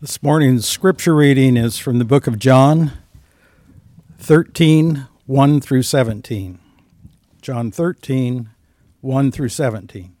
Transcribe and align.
This 0.00 0.22
morning's 0.22 0.68
scripture 0.68 1.14
reading 1.14 1.56
is 1.56 1.78
from 1.78 1.98
the 1.98 2.04
book 2.04 2.26
of 2.26 2.38
John 2.38 2.92
13, 4.18 5.06
1 5.26 5.60
through 5.60 5.82
17. 5.82 6.58
John 7.40 7.70
13, 7.70 8.50
1 9.00 9.30
through 9.32 9.48
17. 9.48 10.14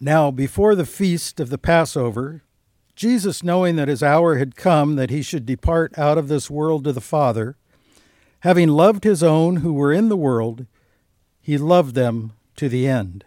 Now, 0.00 0.30
before 0.30 0.74
the 0.74 0.84
feast 0.84 1.40
of 1.40 1.48
the 1.48 1.58
Passover, 1.58 2.42
Jesus, 2.94 3.42
knowing 3.42 3.76
that 3.76 3.88
his 3.88 4.02
hour 4.02 4.36
had 4.36 4.56
come 4.56 4.96
that 4.96 5.10
he 5.10 5.22
should 5.22 5.46
depart 5.46 5.96
out 5.98 6.18
of 6.18 6.28
this 6.28 6.50
world 6.50 6.84
to 6.84 6.92
the 6.92 7.00
Father, 7.00 7.56
having 8.44 8.68
loved 8.68 9.04
his 9.04 9.22
own 9.22 9.56
who 9.56 9.72
were 9.72 9.90
in 9.90 10.10
the 10.10 10.18
world, 10.18 10.66
he 11.40 11.56
loved 11.56 11.94
them 11.94 12.30
to 12.54 12.68
the 12.68 12.86
end. 12.86 13.24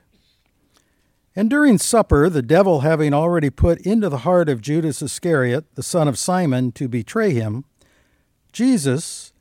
And 1.36 1.50
during 1.50 1.80
supper, 1.80 2.30
the 2.30 2.44
devil 2.44 2.82
having 2.82 3.16
already 3.16 3.50
put 3.50 3.82
into 3.82 4.10
the 4.10 4.20
heart 4.20 4.48
of 4.48 4.62
Judas 4.62 5.02
Iscariot, 5.02 5.74
the 5.74 5.82
son 5.82 6.08
of 6.08 6.20
Simon, 6.20 6.72
to 6.74 6.88
betray 6.88 7.32
him, 7.32 7.66
Jesus, 8.54 9.34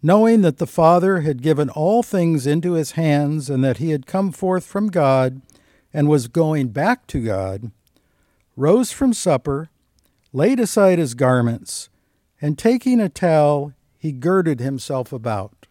knowing 0.00 0.42
that 0.42 0.58
the 0.58 0.68
Father 0.68 1.22
had 1.22 1.42
given 1.42 1.68
all 1.68 2.04
things 2.04 2.46
into 2.46 2.74
his 2.74 2.92
hands 2.92 3.50
and 3.50 3.64
that 3.64 3.78
he 3.78 3.90
had 3.90 4.06
come 4.06 4.30
forth 4.30 4.64
from 4.64 4.86
God 4.86 5.42
and 5.92 6.08
was 6.08 6.28
going 6.28 6.68
back 6.68 7.08
to 7.08 7.24
God, 7.24 7.72
rose 8.56 8.92
from 8.92 9.12
supper, 9.12 9.68
laid 10.32 10.60
aside 10.60 11.00
his 11.00 11.14
garments, 11.14 11.88
and 12.40 12.56
taking 12.56 13.00
a 13.00 13.08
towel, 13.08 13.72
he 14.04 14.12
girded 14.12 14.60
himself 14.60 15.14
about. 15.14 15.66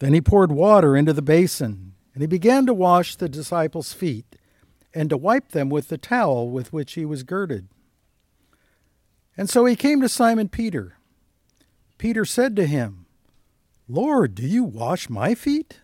Then 0.00 0.12
he 0.12 0.20
poured 0.20 0.50
water 0.50 0.96
into 0.96 1.12
the 1.12 1.22
basin, 1.22 1.92
and 2.12 2.20
he 2.20 2.26
began 2.26 2.66
to 2.66 2.74
wash 2.74 3.14
the 3.14 3.28
disciples' 3.28 3.92
feet, 3.92 4.34
and 4.92 5.08
to 5.10 5.16
wipe 5.16 5.52
them 5.52 5.68
with 5.68 5.86
the 5.86 5.98
towel 5.98 6.50
with 6.50 6.72
which 6.72 6.94
he 6.94 7.04
was 7.04 7.22
girded. 7.22 7.68
And 9.36 9.48
so 9.48 9.66
he 9.66 9.76
came 9.76 10.00
to 10.00 10.08
Simon 10.08 10.48
Peter. 10.48 10.98
Peter 11.96 12.24
said 12.24 12.56
to 12.56 12.66
him, 12.66 13.06
Lord, 13.88 14.34
do 14.34 14.44
you 14.44 14.64
wash 14.64 15.08
my 15.08 15.36
feet? 15.36 15.82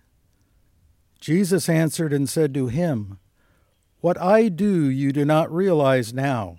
Jesus 1.20 1.68
answered 1.68 2.12
and 2.12 2.28
said 2.28 2.52
to 2.54 2.66
him, 2.66 3.20
What 4.00 4.20
I 4.20 4.48
do 4.48 4.86
you 4.90 5.12
do 5.12 5.24
not 5.24 5.54
realize 5.54 6.12
now, 6.12 6.56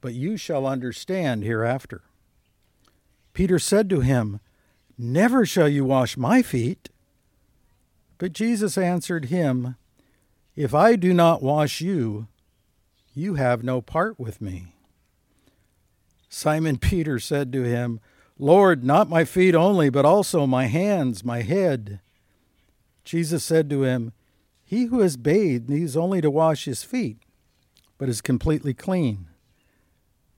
but 0.00 0.14
you 0.14 0.36
shall 0.36 0.68
understand 0.68 1.42
hereafter. 1.42 2.05
Peter 3.36 3.58
said 3.58 3.90
to 3.90 4.00
him, 4.00 4.40
Never 4.96 5.44
shall 5.44 5.68
you 5.68 5.84
wash 5.84 6.16
my 6.16 6.40
feet. 6.40 6.88
But 8.16 8.32
Jesus 8.32 8.78
answered 8.78 9.26
him, 9.26 9.76
If 10.54 10.72
I 10.72 10.96
do 10.96 11.12
not 11.12 11.42
wash 11.42 11.82
you, 11.82 12.28
you 13.12 13.34
have 13.34 13.62
no 13.62 13.82
part 13.82 14.18
with 14.18 14.40
me. 14.40 14.68
Simon 16.30 16.78
Peter 16.78 17.18
said 17.18 17.52
to 17.52 17.64
him, 17.64 18.00
Lord, 18.38 18.82
not 18.82 19.10
my 19.10 19.26
feet 19.26 19.54
only, 19.54 19.90
but 19.90 20.06
also 20.06 20.46
my 20.46 20.64
hands, 20.64 21.22
my 21.22 21.42
head. 21.42 22.00
Jesus 23.04 23.44
said 23.44 23.68
to 23.68 23.82
him, 23.82 24.14
He 24.64 24.86
who 24.86 25.00
has 25.00 25.18
bathed 25.18 25.68
needs 25.68 25.94
only 25.94 26.22
to 26.22 26.30
wash 26.30 26.64
his 26.64 26.84
feet, 26.84 27.18
but 27.98 28.08
is 28.08 28.22
completely 28.22 28.72
clean. 28.72 29.26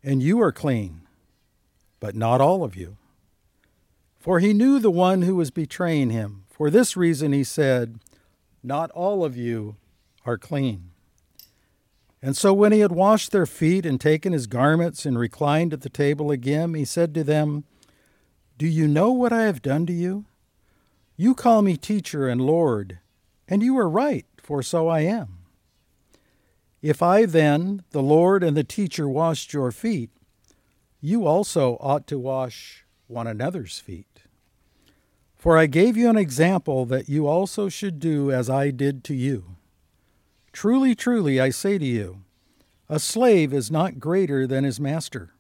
And 0.03 0.21
you 0.21 0.41
are 0.41 0.51
clean, 0.51 1.03
but 2.01 2.15
not 2.15 2.41
all 2.41 2.65
of 2.65 2.77
you. 2.77 2.97
For 4.19 4.41
he 4.41 4.53
knew 4.53 4.79
the 4.79 4.91
one 4.91 5.23
who 5.23 5.37
was 5.37 5.51
betraying 5.51 6.11
him. 6.11 6.45
For 6.51 6.71
this 6.71 6.97
reason 6.97 7.33
he 7.33 7.45
said, 7.45 7.99
Not 8.63 8.91
all 8.91 9.25
of 9.25 9.37
you 9.37 9.77
are 10.27 10.39
clean. 10.39 10.91
And 12.21 12.37
so 12.37 12.53
when 12.53 12.73
he 12.73 12.81
had 12.81 12.93
washed 12.93 13.31
their 13.31 13.47
feet 13.47 13.87
and 13.87 14.01
taken 14.01 14.33
his 14.33 14.49
garments 14.49 15.07
and 15.07 15.19
reclined 15.19 15.73
at 15.73 15.83
the 15.83 15.89
table 15.89 16.31
again, 16.31 16.75
he 16.75 16.85
said 16.85 17.15
to 17.15 17.23
them, 17.23 17.65
Do 18.59 18.67
you 18.67 18.89
know 18.89 19.13
what 19.13 19.33
I 19.33 19.43
have 19.43 19.63
done 19.63 19.87
to 19.87 19.93
you? 19.93 20.25
You 21.17 21.35
call 21.35 21.63
me 21.63 21.77
teacher 21.77 22.29
and 22.29 22.41
Lord, 22.41 22.99
and 23.47 23.63
you 23.63 23.79
are 23.79 23.89
right, 23.89 24.27
for 24.37 24.63
so 24.63 24.89
I 24.89 25.01
am. 25.01 25.39
If 26.83 27.03
I 27.03 27.25
then, 27.25 27.83
the 27.91 28.03
Lord 28.03 28.45
and 28.45 28.57
the 28.57 28.65
teacher, 28.65 29.09
washed 29.09 29.53
your 29.53 29.73
feet, 29.73 30.11
you 31.01 31.27
also 31.27 31.77
ought 31.81 32.07
to 32.09 32.19
wash 32.19 32.85
one 33.07 33.27
another's 33.27 33.79
feet. 33.79 34.23
For 35.37 35.57
I 35.57 35.67
gave 35.67 35.97
you 35.97 36.11
an 36.11 36.17
example 36.17 36.85
that 36.87 37.09
you 37.09 37.27
also 37.27 37.69
should 37.69 38.01
do 38.01 38.33
as 38.33 38.51
I 38.51 38.71
did 38.71 39.05
to 39.05 39.15
you. 39.15 39.57
Truly, 40.53 40.95
truly, 40.95 41.41
I 41.41 41.51
say 41.51 41.79
to 41.79 41.85
you, 41.85 42.23
a 42.89 42.99
slave 42.99 43.53
is 43.53 43.71
not 43.71 44.01
greater 44.01 44.47
than 44.47 44.65
his 44.65 44.81
master, 44.81 45.35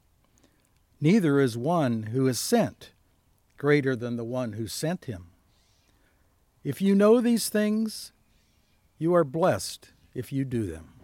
neither 1.00 1.40
is 1.40 1.56
one 1.56 2.04
who 2.04 2.28
is 2.28 2.38
sent 2.38 2.92
greater 3.56 3.96
than 3.96 4.16
the 4.16 4.24
one 4.24 4.52
who 4.52 4.68
sent 4.68 5.06
him. 5.06 5.26
If 6.62 6.80
you 6.80 6.94
know 6.94 7.20
these 7.20 7.48
things, 7.48 8.12
you 8.98 9.14
are 9.14 9.24
blessed 9.24 9.90
if 10.14 10.32
you 10.32 10.44
do 10.44 10.64
them. 10.64 10.97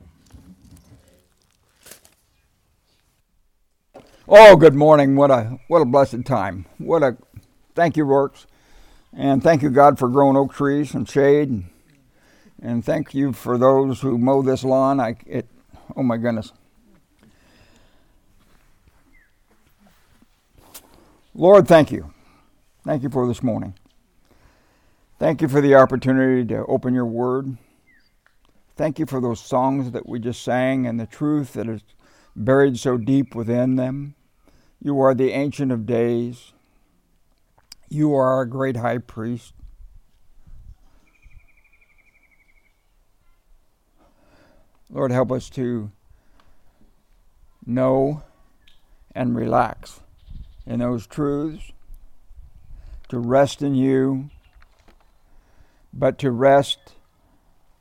Oh, 4.26 4.56
good 4.56 4.74
morning. 4.74 5.16
What 5.16 5.30
a 5.30 5.58
what 5.68 5.82
a 5.82 5.84
blessed 5.84 6.24
time. 6.24 6.64
What 6.78 7.02
a 7.02 7.18
thank 7.74 7.98
you, 7.98 8.06
Works. 8.06 8.46
And 9.12 9.42
thank 9.42 9.60
you, 9.60 9.68
God, 9.68 9.98
for 9.98 10.08
growing 10.08 10.34
oak 10.34 10.54
trees 10.54 10.94
and 10.94 11.06
shade. 11.06 11.50
And, 11.50 11.64
and 12.62 12.82
thank 12.82 13.12
you 13.12 13.34
for 13.34 13.58
those 13.58 14.00
who 14.00 14.16
mow 14.16 14.40
this 14.40 14.64
lawn. 14.64 14.98
I 14.98 15.16
it 15.26 15.46
oh 15.94 16.02
my 16.02 16.16
goodness. 16.16 16.52
Lord, 21.34 21.68
thank 21.68 21.92
you. 21.92 22.14
Thank 22.82 23.02
you 23.02 23.10
for 23.10 23.26
this 23.28 23.42
morning. 23.42 23.74
Thank 25.18 25.42
you 25.42 25.48
for 25.48 25.60
the 25.60 25.74
opportunity 25.74 26.46
to 26.46 26.64
open 26.64 26.94
your 26.94 27.04
word. 27.04 27.58
Thank 28.74 28.98
you 28.98 29.04
for 29.04 29.20
those 29.20 29.40
songs 29.40 29.90
that 29.90 30.08
we 30.08 30.18
just 30.18 30.42
sang 30.42 30.86
and 30.86 30.98
the 30.98 31.06
truth 31.06 31.52
that 31.52 31.68
is 31.68 31.82
buried 32.36 32.78
so 32.78 32.96
deep 32.96 33.34
within 33.34 33.76
them. 33.76 34.14
You 34.80 35.00
are 35.00 35.14
the 35.14 35.30
Ancient 35.30 35.72
of 35.72 35.86
Days. 35.86 36.52
You 37.88 38.14
are 38.14 38.28
our 38.28 38.44
great 38.44 38.76
high 38.76 38.98
priest. 38.98 39.54
Lord, 44.90 45.10
help 45.10 45.32
us 45.32 45.50
to 45.50 45.90
know 47.66 48.22
and 49.14 49.34
relax 49.34 50.00
in 50.66 50.80
those 50.80 51.06
truths, 51.06 51.72
to 53.08 53.18
rest 53.18 53.62
in 53.62 53.74
you, 53.74 54.30
but 55.92 56.18
to 56.18 56.30
rest 56.30 56.94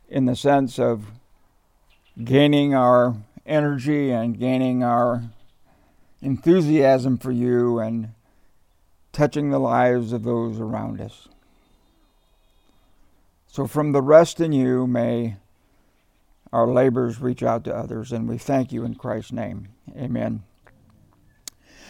in 0.08 0.26
the 0.26 0.36
sense 0.36 0.80
of 0.80 1.06
gaining 2.24 2.74
our 2.74 3.16
energy 3.46 4.12
and 4.12 4.40
gaining 4.40 4.84
our 4.84 5.24
enthusiasm 6.22 7.18
for 7.18 7.32
you 7.32 7.80
and 7.80 8.10
touching 9.12 9.50
the 9.50 9.60
lives 9.60 10.14
of 10.14 10.24
those 10.24 10.60
around 10.60 11.00
us. 11.02 11.28
So, 13.48 13.68
from 13.68 13.92
the 13.92 14.02
rest 14.02 14.40
in 14.40 14.52
you, 14.52 14.88
may 14.88 15.36
our 16.52 16.68
labors 16.68 17.20
reach 17.20 17.44
out 17.44 17.64
to 17.66 17.76
others, 17.76 18.12
and 18.12 18.28
we 18.28 18.38
thank 18.38 18.72
you 18.72 18.84
in 18.84 18.96
Christ's 18.96 19.32
name. 19.32 19.70
Amen. 19.98 20.44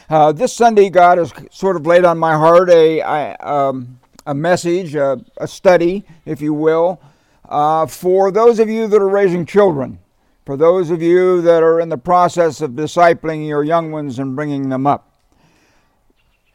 Uh, 0.10 0.32
this 0.34 0.54
Sunday, 0.54 0.90
God 0.90 1.18
has 1.18 1.34
sort 1.52 1.76
of 1.76 1.86
laid 1.86 2.04
on 2.04 2.18
my 2.18 2.34
heart 2.34 2.70
a, 2.70 3.02
I, 3.02 3.34
um, 3.36 4.00
a 4.26 4.34
message, 4.34 4.96
a, 4.96 5.24
a 5.38 5.48
study, 5.48 6.04
if 6.26 6.42
you 6.42 6.54
will, 6.54 7.02
uh, 7.48 7.86
for 7.86 8.32
those 8.32 8.60
of 8.60 8.70
you 8.70 8.88
that 8.88 9.02
are 9.02 9.08
raising 9.08 9.46
children, 9.46 10.00
for 10.46 10.58
those 10.58 10.90
of 10.90 11.02
you 11.02 11.42
that 11.42 11.64
are 11.64 11.80
in 11.80 11.90
the 11.90 11.98
process 11.98 12.62
of 12.62 12.72
discipling 12.72 13.48
your 13.48 13.64
young 13.64 13.92
ones 13.92 14.20
and 14.20 14.36
bringing 14.36 14.70
them 14.70 14.86
up. 14.86 15.14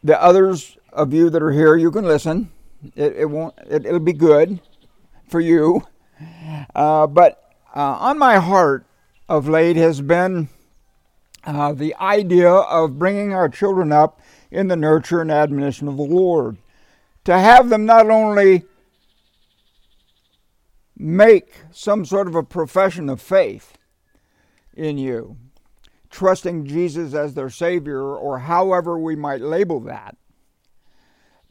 The 0.03 0.21
others 0.21 0.77
of 0.93 1.13
you 1.13 1.29
that 1.29 1.41
are 1.41 1.51
here, 1.51 1.75
you 1.75 1.91
can 1.91 2.05
listen. 2.05 2.51
It, 2.95 3.15
it 3.17 3.25
won't. 3.25 3.55
It, 3.69 3.83
will 3.83 3.99
be 3.99 4.13
good 4.13 4.61
for 5.27 5.39
you. 5.39 5.83
Uh, 6.75 7.07
but 7.07 7.53
uh, 7.75 7.97
on 7.99 8.17
my 8.17 8.37
heart 8.37 8.85
of 9.27 9.47
late 9.47 9.75
has 9.75 10.01
been 10.01 10.49
uh, 11.45 11.73
the 11.73 11.95
idea 11.95 12.51
of 12.51 12.99
bringing 12.99 13.33
our 13.33 13.49
children 13.49 13.91
up 13.91 14.19
in 14.51 14.67
the 14.67 14.75
nurture 14.75 15.21
and 15.21 15.31
admonition 15.31 15.87
of 15.87 15.97
the 15.97 16.03
Lord 16.03 16.57
to 17.25 17.37
have 17.37 17.69
them 17.69 17.85
not 17.85 18.09
only 18.09 18.63
make 20.97 21.53
some 21.71 22.03
sort 22.03 22.27
of 22.27 22.35
a 22.35 22.43
profession 22.43 23.09
of 23.09 23.21
faith 23.21 23.77
in 24.79 24.97
you, 24.97 25.37
trusting 26.09 26.65
Jesus 26.65 27.13
as 27.13 27.33
their 27.33 27.49
Savior, 27.49 28.01
or 28.01 28.39
however 28.39 28.97
we 28.97 29.15
might 29.15 29.41
label 29.41 29.79
that, 29.81 30.15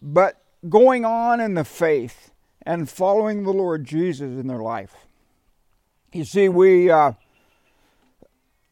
but 0.00 0.42
going 0.68 1.04
on 1.04 1.40
in 1.40 1.54
the 1.54 1.64
faith 1.64 2.32
and 2.62 2.88
following 2.88 3.44
the 3.44 3.52
Lord 3.52 3.84
Jesus 3.84 4.38
in 4.38 4.46
their 4.46 4.62
life. 4.62 4.94
You 6.12 6.24
see, 6.24 6.48
we, 6.48 6.90
uh, 6.90 7.12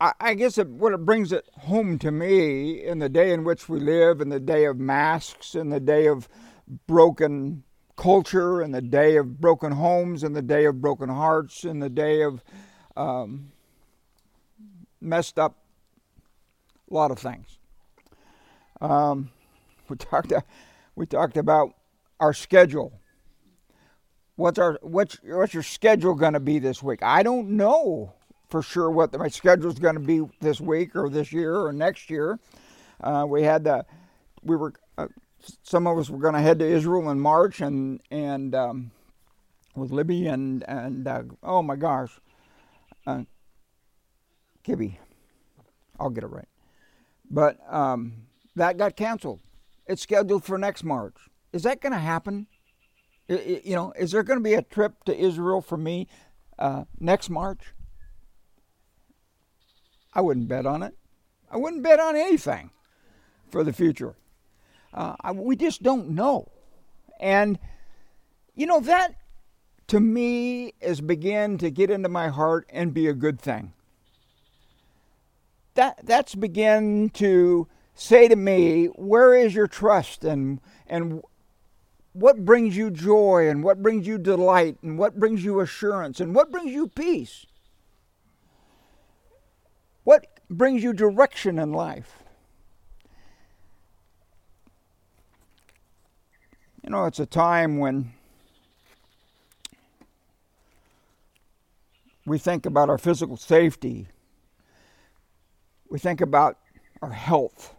I, 0.00 0.12
I, 0.18 0.34
guess 0.34 0.58
it, 0.58 0.68
what 0.68 0.92
it 0.92 1.04
brings 1.04 1.32
it 1.32 1.44
home 1.60 1.98
to 1.98 2.10
me 2.10 2.82
in 2.82 2.98
the 2.98 3.08
day 3.08 3.32
in 3.32 3.44
which 3.44 3.68
we 3.68 3.78
live, 3.78 4.20
in 4.20 4.30
the 4.30 4.40
day 4.40 4.64
of 4.64 4.78
masks, 4.78 5.54
in 5.54 5.68
the 5.68 5.80
day 5.80 6.06
of 6.06 6.28
broken 6.86 7.62
culture, 7.96 8.62
in 8.62 8.72
the 8.72 8.82
day 8.82 9.16
of 9.16 9.40
broken 9.40 9.72
homes, 9.72 10.24
in 10.24 10.32
the 10.32 10.42
day 10.42 10.64
of 10.64 10.80
broken 10.80 11.08
hearts, 11.08 11.64
in 11.64 11.78
the 11.78 11.90
day 11.90 12.22
of 12.22 12.42
um, 12.96 13.52
messed 15.06 15.38
up 15.38 15.56
a 16.90 16.94
lot 16.94 17.10
of 17.10 17.18
things. 17.18 17.58
Um, 18.80 19.30
we 19.88 19.96
talked 19.96 20.32
we 20.94 21.06
talked 21.06 21.36
about 21.36 21.74
our 22.20 22.32
schedule. 22.32 22.92
What's 24.36 24.58
our 24.58 24.78
what's 24.82 25.18
what's 25.22 25.54
your 25.54 25.62
schedule 25.62 26.14
going 26.14 26.34
to 26.34 26.40
be 26.40 26.58
this 26.58 26.82
week? 26.82 27.02
I 27.02 27.22
don't 27.22 27.50
know 27.50 28.12
for 28.48 28.62
sure 28.62 28.90
what 28.90 29.16
my 29.16 29.28
schedule 29.28 29.70
is 29.70 29.78
going 29.78 29.94
to 29.94 30.00
be 30.00 30.22
this 30.40 30.60
week 30.60 30.94
or 30.94 31.08
this 31.08 31.32
year 31.32 31.56
or 31.56 31.72
next 31.72 32.10
year. 32.10 32.38
Uh, 33.00 33.24
we 33.28 33.42
had 33.42 33.64
the 33.64 33.84
we 34.42 34.56
were 34.56 34.74
uh, 34.98 35.08
some 35.62 35.86
of 35.86 35.98
us 35.98 36.10
were 36.10 36.18
going 36.18 36.34
to 36.34 36.40
head 36.40 36.58
to 36.58 36.66
Israel 36.66 37.10
in 37.10 37.20
March 37.20 37.60
and 37.60 38.00
and 38.10 38.54
um, 38.54 38.90
with 39.74 39.90
Libby 39.90 40.26
and 40.26 40.64
and 40.68 41.06
uh, 41.06 41.22
oh 41.42 41.62
my 41.62 41.76
gosh, 41.76 42.18
Kibby, 44.66 44.96
I'll 46.00 46.10
get 46.10 46.24
it 46.24 46.28
right. 46.28 46.48
But 47.30 47.58
um, 47.72 48.26
that 48.56 48.76
got 48.76 48.96
canceled. 48.96 49.40
It's 49.86 50.02
scheduled 50.02 50.44
for 50.44 50.58
next 50.58 50.82
March. 50.82 51.14
Is 51.52 51.62
that 51.62 51.80
going 51.80 51.92
to 51.92 51.98
happen? 51.98 52.46
you 53.28 53.74
know, 53.74 53.92
is 53.98 54.12
there 54.12 54.22
going 54.22 54.38
to 54.38 54.42
be 54.42 54.54
a 54.54 54.62
trip 54.62 55.02
to 55.04 55.16
Israel 55.16 55.60
for 55.60 55.76
me 55.76 56.06
uh, 56.58 56.84
next 57.00 57.28
March? 57.28 57.74
I 60.14 60.20
wouldn't 60.20 60.48
bet 60.48 60.64
on 60.64 60.82
it. 60.82 60.94
I 61.50 61.56
wouldn't 61.56 61.82
bet 61.82 62.00
on 62.00 62.16
anything 62.16 62.70
for 63.50 63.64
the 63.64 63.72
future. 63.72 64.16
Uh, 64.94 65.16
I, 65.20 65.32
we 65.32 65.56
just 65.56 65.82
don't 65.82 66.10
know. 66.10 66.50
And, 67.20 67.58
you 68.54 68.66
know, 68.66 68.80
that 68.80 69.16
to 69.88 70.00
me 70.00 70.74
is 70.80 71.00
begin 71.00 71.58
to 71.58 71.70
get 71.70 71.90
into 71.90 72.08
my 72.08 72.28
heart 72.28 72.66
and 72.70 72.94
be 72.94 73.08
a 73.08 73.12
good 73.12 73.40
thing. 73.40 73.72
That, 75.76 76.00
that's 76.04 76.34
begin 76.34 77.10
to 77.10 77.68
say 77.94 78.28
to 78.28 78.36
me, 78.36 78.86
where 78.86 79.34
is 79.34 79.54
your 79.54 79.66
trust 79.66 80.24
and, 80.24 80.60
and 80.86 81.22
what 82.14 82.46
brings 82.46 82.76
you 82.76 82.90
joy 82.90 83.48
and 83.48 83.62
what 83.62 83.82
brings 83.82 84.06
you 84.06 84.16
delight 84.16 84.78
and 84.82 84.98
what 84.98 85.20
brings 85.20 85.44
you 85.44 85.60
assurance 85.60 86.18
and 86.18 86.34
what 86.34 86.50
brings 86.50 86.72
you 86.72 86.88
peace? 86.88 87.44
What 90.04 90.26
brings 90.48 90.82
you 90.82 90.94
direction 90.94 91.58
in 91.58 91.72
life? 91.72 92.22
You 96.82 96.90
know, 96.90 97.04
it's 97.04 97.20
a 97.20 97.26
time 97.26 97.78
when 97.78 98.12
we 102.24 102.38
think 102.38 102.64
about 102.64 102.88
our 102.88 102.98
physical 102.98 103.36
safety, 103.36 104.08
we 105.90 105.98
think 105.98 106.20
about 106.20 106.58
our 107.02 107.10
health, 107.10 107.74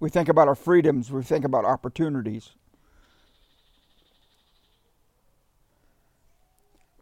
we 0.00 0.10
think 0.10 0.28
about 0.28 0.48
our 0.48 0.54
freedoms, 0.54 1.10
we 1.10 1.22
think 1.22 1.44
about 1.44 1.64
opportunities. 1.64 2.50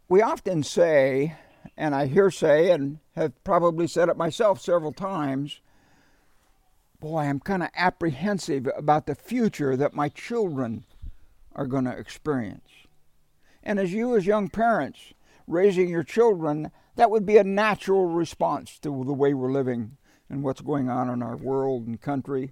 We 0.09 0.21
often 0.21 0.63
say, 0.63 1.35
and 1.75 1.93
I 1.93 2.07
hear 2.07 2.31
say, 2.31 2.71
and 2.71 2.99
have 3.15 3.43
probably 3.43 3.87
said 3.87 4.07
it 4.09 4.15
myself 4.15 4.61
several 4.61 4.93
times, 4.93 5.59
boy, 6.99 7.19
I'm 7.19 7.39
kind 7.39 7.61
of 7.61 7.69
apprehensive 7.75 8.69
about 8.77 9.05
the 9.05 9.15
future 9.15 9.75
that 9.75 9.93
my 9.93 10.09
children 10.09 10.85
are 11.53 11.67
going 11.67 11.85
to 11.85 11.97
experience. 11.97 12.69
And 13.63 13.79
as 13.79 13.91
you, 13.91 14.15
as 14.15 14.25
young 14.25 14.47
parents, 14.47 15.13
raising 15.45 15.89
your 15.89 16.03
children, 16.03 16.71
that 16.95 17.11
would 17.11 17.25
be 17.25 17.37
a 17.37 17.43
natural 17.43 18.05
response 18.05 18.79
to 18.79 19.03
the 19.03 19.13
way 19.13 19.33
we're 19.33 19.51
living 19.51 19.97
and 20.29 20.43
what's 20.43 20.61
going 20.61 20.89
on 20.89 21.09
in 21.09 21.21
our 21.21 21.35
world 21.35 21.87
and 21.87 22.01
country 22.01 22.51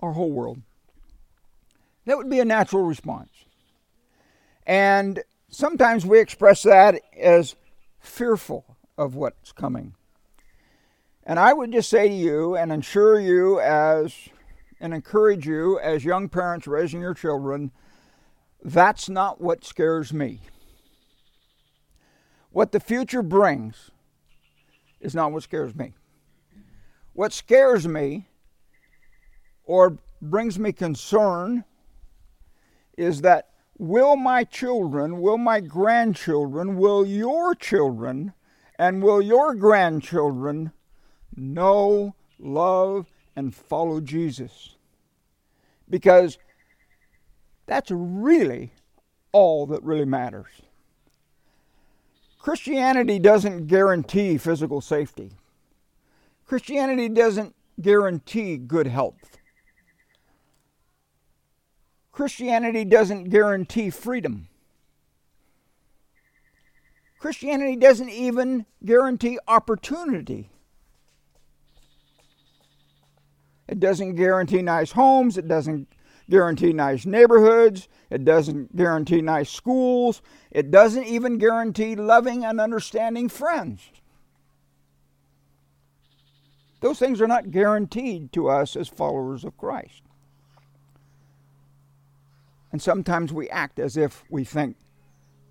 our 0.00 0.12
whole 0.12 0.30
world. 0.30 0.60
That 2.04 2.16
would 2.16 2.30
be 2.30 2.40
a 2.40 2.44
natural 2.44 2.84
response. 2.84 3.30
And 4.66 5.22
sometimes 5.48 6.04
we 6.04 6.20
express 6.20 6.62
that 6.62 7.00
as 7.18 7.56
fearful 7.98 8.76
of 8.98 9.14
what's 9.14 9.52
coming. 9.52 9.94
And 11.24 11.38
I 11.38 11.52
would 11.52 11.72
just 11.72 11.90
say 11.90 12.08
to 12.08 12.14
you 12.14 12.56
and 12.56 12.70
ensure 12.70 13.18
you 13.18 13.60
as 13.60 14.14
and 14.80 14.92
encourage 14.92 15.46
you 15.46 15.78
as 15.80 16.04
young 16.04 16.28
parents 16.28 16.66
raising 16.66 17.00
your 17.00 17.14
children 17.14 17.72
that's 18.66 19.08
not 19.08 19.40
what 19.40 19.64
scares 19.64 20.12
me. 20.12 20.40
What 22.50 22.72
the 22.72 22.80
future 22.80 23.22
brings 23.22 23.92
is 25.00 25.14
not 25.14 25.30
what 25.30 25.44
scares 25.44 25.72
me. 25.74 25.94
What 27.16 27.32
scares 27.32 27.88
me 27.88 28.28
or 29.64 29.96
brings 30.20 30.58
me 30.58 30.72
concern 30.72 31.64
is 32.98 33.22
that 33.22 33.48
will 33.78 34.16
my 34.16 34.44
children, 34.44 35.22
will 35.22 35.38
my 35.38 35.60
grandchildren, 35.60 36.76
will 36.76 37.06
your 37.06 37.54
children, 37.54 38.34
and 38.78 39.02
will 39.02 39.22
your 39.22 39.54
grandchildren 39.54 40.72
know, 41.34 42.14
love, 42.38 43.06
and 43.34 43.54
follow 43.54 44.02
Jesus? 44.02 44.76
Because 45.88 46.36
that's 47.64 47.90
really 47.90 48.74
all 49.32 49.64
that 49.68 49.82
really 49.82 50.04
matters. 50.04 50.50
Christianity 52.38 53.18
doesn't 53.18 53.68
guarantee 53.68 54.36
physical 54.36 54.82
safety. 54.82 55.30
Christianity 56.46 57.08
doesn't 57.08 57.54
guarantee 57.80 58.56
good 58.56 58.86
health. 58.86 59.38
Christianity 62.12 62.84
doesn't 62.84 63.24
guarantee 63.24 63.90
freedom. 63.90 64.48
Christianity 67.18 67.76
doesn't 67.76 68.08
even 68.08 68.64
guarantee 68.84 69.38
opportunity. 69.48 70.50
It 73.68 73.80
doesn't 73.80 74.14
guarantee 74.14 74.62
nice 74.62 74.92
homes. 74.92 75.36
It 75.36 75.48
doesn't 75.48 75.88
guarantee 76.30 76.72
nice 76.72 77.04
neighborhoods. 77.04 77.88
It 78.10 78.24
doesn't 78.24 78.76
guarantee 78.76 79.20
nice 79.20 79.50
schools. 79.50 80.22
It 80.52 80.70
doesn't 80.70 81.04
even 81.04 81.38
guarantee 81.38 81.96
loving 81.96 82.44
and 82.44 82.60
understanding 82.60 83.28
friends. 83.28 83.90
Those 86.96 87.08
things 87.08 87.20
are 87.20 87.26
not 87.26 87.50
guaranteed 87.50 88.32
to 88.32 88.48
us 88.48 88.74
as 88.74 88.88
followers 88.88 89.44
of 89.44 89.58
Christ. 89.58 90.00
And 92.72 92.80
sometimes 92.80 93.34
we 93.34 93.50
act 93.50 93.78
as 93.78 93.98
if 93.98 94.24
we 94.30 94.44
think 94.44 94.76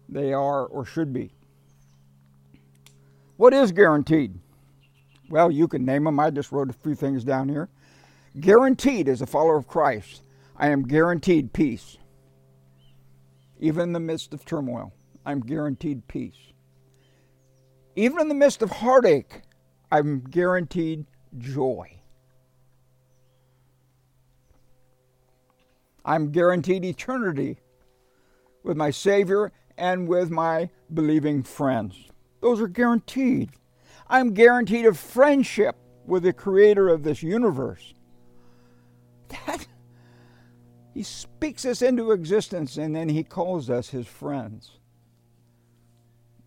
they 0.10 0.34
are 0.34 0.66
or 0.66 0.86
should 0.86 1.14
be. 1.14 1.36
What 3.38 3.54
is 3.54 3.72
guaranteed? 3.72 4.40
Well, 5.30 5.52
you 5.52 5.68
can 5.68 5.86
name 5.86 6.06
them. 6.06 6.20
I 6.20 6.32
just 6.32 6.52
wrote 6.52 6.72
a 6.72 6.74
few 6.74 6.96
things 6.96 7.24
down 7.24 7.48
here. 7.48 7.70
Guaranteed 8.40 9.08
as 9.08 9.22
a 9.22 9.28
follower 9.28 9.58
of 9.58 9.68
Christ, 9.68 10.24
I 10.58 10.70
am 10.70 10.82
guaranteed 10.82 11.54
peace. 11.54 11.98
Even 13.60 13.84
in 13.84 13.94
the 13.94 14.00
midst 14.00 14.34
of 14.34 14.46
turmoil, 14.46 14.94
I'm 15.28 15.42
guaranteed 15.42 16.08
peace. 16.08 16.54
Even 17.96 18.20
in 18.22 18.30
the 18.30 18.34
midst 18.34 18.64
of 18.64 18.72
heartache, 18.72 19.44
I'm 19.92 20.22
guaranteed 20.22 21.06
joy. 21.38 22.00
I'm 26.04 26.32
guaranteed 26.32 26.86
eternity 26.86 27.58
with 28.64 28.78
my 28.78 28.92
Savior 28.92 29.52
and 29.78 30.08
with 30.08 30.30
my 30.30 30.70
believing 30.94 31.44
friends. 31.44 32.10
Those 32.42 32.62
are 32.62 32.68
guaranteed. 32.68 33.50
I'm 34.08 34.34
guaranteed 34.34 34.86
a 34.86 34.94
friendship 34.94 35.76
with 36.06 36.24
the 36.24 36.34
creator 36.34 36.90
of 36.90 37.04
this 37.04 37.24
universe. 37.24 37.94
That 39.30 39.66
he 40.94 41.04
speaks 41.04 41.66
us 41.66 41.82
into 41.82 42.12
existence 42.12 42.78
and 42.78 42.96
then 42.96 43.10
he 43.10 43.24
calls 43.24 43.70
us 43.70 43.90
his 43.90 44.08
friends. 44.08 44.78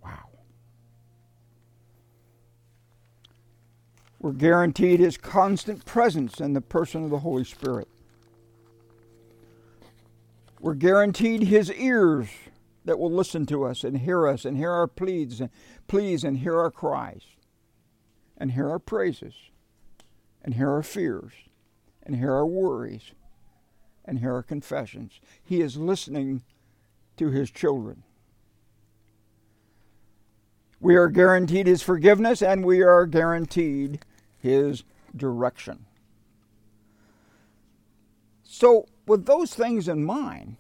Wow. 0.03 0.31
We're 4.21 4.33
guaranteed 4.33 5.01
his 5.01 5.17
constant 5.17 5.85
presence 5.85 6.41
in 6.41 6.53
the 6.53 6.61
person 6.61 7.05
of 7.05 7.11
the 7.11 7.21
Holy 7.21 7.45
Spirit. 7.45 7.89
We're 10.61 10.75
guaranteed 10.75 11.45
His 11.45 11.73
ears 11.73 12.29
that 12.85 12.99
will 12.99 13.13
listen 13.13 13.47
to 13.47 13.65
us 13.65 13.85
and 13.85 13.99
hear 13.99 14.27
us 14.27 14.45
and 14.45 14.57
hear 14.57 14.73
our 14.73 14.89
pleas 14.89 15.41
and 15.41 15.51
pleas 15.87 16.25
and 16.25 16.39
hear 16.39 16.59
our 16.59 16.71
cries 16.71 17.23
and 18.37 18.53
hear 18.53 18.69
our 18.69 18.79
praises 18.79 19.35
and 20.43 20.55
hear 20.55 20.71
our 20.71 20.83
fears 20.83 21.33
and 22.03 22.17
hear 22.17 22.33
our 22.33 22.47
worries 22.47 23.13
and 24.05 24.19
hear 24.19 24.35
our 24.35 24.43
confessions. 24.43 25.21
He 25.43 25.61
is 25.61 25.77
listening 25.77 26.43
to 27.19 27.31
his 27.31 27.51
children. 27.51 28.03
We 30.81 30.97
are 30.97 31.09
guaranteed 31.09 31.67
his 31.67 31.83
forgiveness 31.83 32.43
and 32.43 32.65
we 32.65 32.83
are 32.83 33.07
guaranteed 33.07 34.01
his 34.39 34.85
direction. 35.17 35.87
So, 38.45 38.87
with 39.07 39.27
those 39.27 39.55
things 39.55 39.89
in 39.89 40.05
mind, 40.05 40.57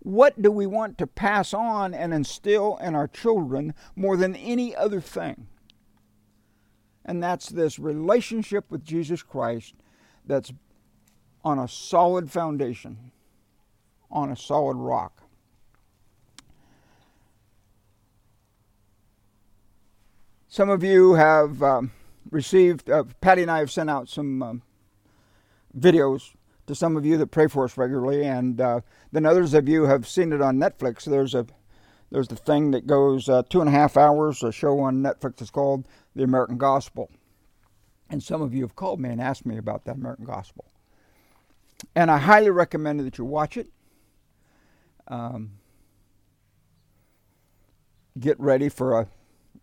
what 0.00 0.40
do 0.40 0.50
we 0.50 0.66
want 0.66 0.98
to 0.98 1.06
pass 1.06 1.54
on 1.54 1.94
and 1.94 2.12
instill 2.12 2.76
in 2.76 2.94
our 2.94 3.08
children 3.08 3.74
more 3.96 4.16
than 4.16 4.36
any 4.36 4.76
other 4.76 5.00
thing? 5.00 5.46
And 7.04 7.22
that's 7.22 7.48
this 7.48 7.78
relationship 7.78 8.70
with 8.70 8.84
Jesus 8.84 9.22
Christ 9.22 9.74
that's 10.26 10.52
on 11.44 11.58
a 11.58 11.68
solid 11.68 12.30
foundation, 12.30 13.12
on 14.10 14.30
a 14.30 14.36
solid 14.36 14.76
rock. 14.76 15.23
Some 20.54 20.70
of 20.70 20.84
you 20.84 21.14
have 21.14 21.64
um, 21.64 21.90
received, 22.30 22.88
uh, 22.88 23.02
Patty 23.20 23.42
and 23.42 23.50
I 23.50 23.58
have 23.58 23.72
sent 23.72 23.90
out 23.90 24.08
some 24.08 24.40
um, 24.40 24.62
videos 25.76 26.36
to 26.68 26.76
some 26.76 26.96
of 26.96 27.04
you 27.04 27.16
that 27.16 27.32
pray 27.32 27.48
for 27.48 27.64
us 27.64 27.76
regularly, 27.76 28.24
and 28.24 28.60
uh, 28.60 28.80
then 29.10 29.26
others 29.26 29.52
of 29.52 29.68
you 29.68 29.86
have 29.86 30.06
seen 30.06 30.32
it 30.32 30.40
on 30.40 30.58
Netflix. 30.58 31.06
There's 31.06 31.34
a 31.34 31.44
there's 32.12 32.28
the 32.28 32.36
thing 32.36 32.70
that 32.70 32.86
goes 32.86 33.28
uh, 33.28 33.42
two 33.48 33.58
and 33.58 33.68
a 33.68 33.72
half 33.72 33.96
hours, 33.96 34.44
a 34.44 34.52
show 34.52 34.78
on 34.78 35.02
Netflix 35.02 35.42
is 35.42 35.50
called 35.50 35.88
The 36.14 36.22
American 36.22 36.56
Gospel. 36.56 37.10
And 38.08 38.22
some 38.22 38.40
of 38.40 38.54
you 38.54 38.62
have 38.62 38.76
called 38.76 39.00
me 39.00 39.08
and 39.08 39.20
asked 39.20 39.44
me 39.44 39.58
about 39.58 39.84
that 39.86 39.96
American 39.96 40.24
Gospel. 40.24 40.66
And 41.96 42.12
I 42.12 42.18
highly 42.18 42.50
recommend 42.50 43.00
that 43.00 43.18
you 43.18 43.24
watch 43.24 43.56
it. 43.56 43.70
Um, 45.08 45.54
get 48.20 48.38
ready 48.38 48.68
for 48.68 49.00
a 49.00 49.08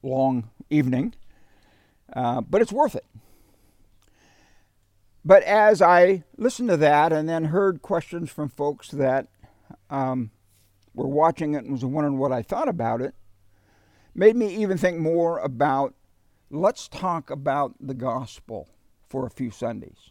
long 0.03 0.49
evening, 0.71 1.13
uh, 2.13 2.41
but 2.41 2.61
it's 2.61 2.71
worth 2.71 2.95
it. 2.95 3.05
But 5.23 5.43
as 5.43 5.81
I 5.81 6.23
listened 6.37 6.69
to 6.69 6.77
that 6.77 7.13
and 7.13 7.29
then 7.29 7.45
heard 7.45 7.81
questions 7.81 8.31
from 8.31 8.49
folks 8.49 8.89
that 8.89 9.27
um, 9.89 10.31
were 10.95 11.07
watching 11.07 11.53
it 11.53 11.63
and 11.63 11.71
was 11.71 11.85
wondering 11.85 12.17
what 12.17 12.31
I 12.31 12.41
thought 12.41 12.67
about 12.67 13.01
it, 13.01 13.13
made 14.15 14.35
me 14.35 14.55
even 14.55 14.77
think 14.77 14.97
more 14.97 15.39
about 15.39 15.93
let's 16.49 16.87
talk 16.87 17.29
about 17.29 17.75
the 17.79 17.93
gospel 17.93 18.67
for 19.07 19.25
a 19.25 19.29
few 19.29 19.51
Sundays. 19.51 20.09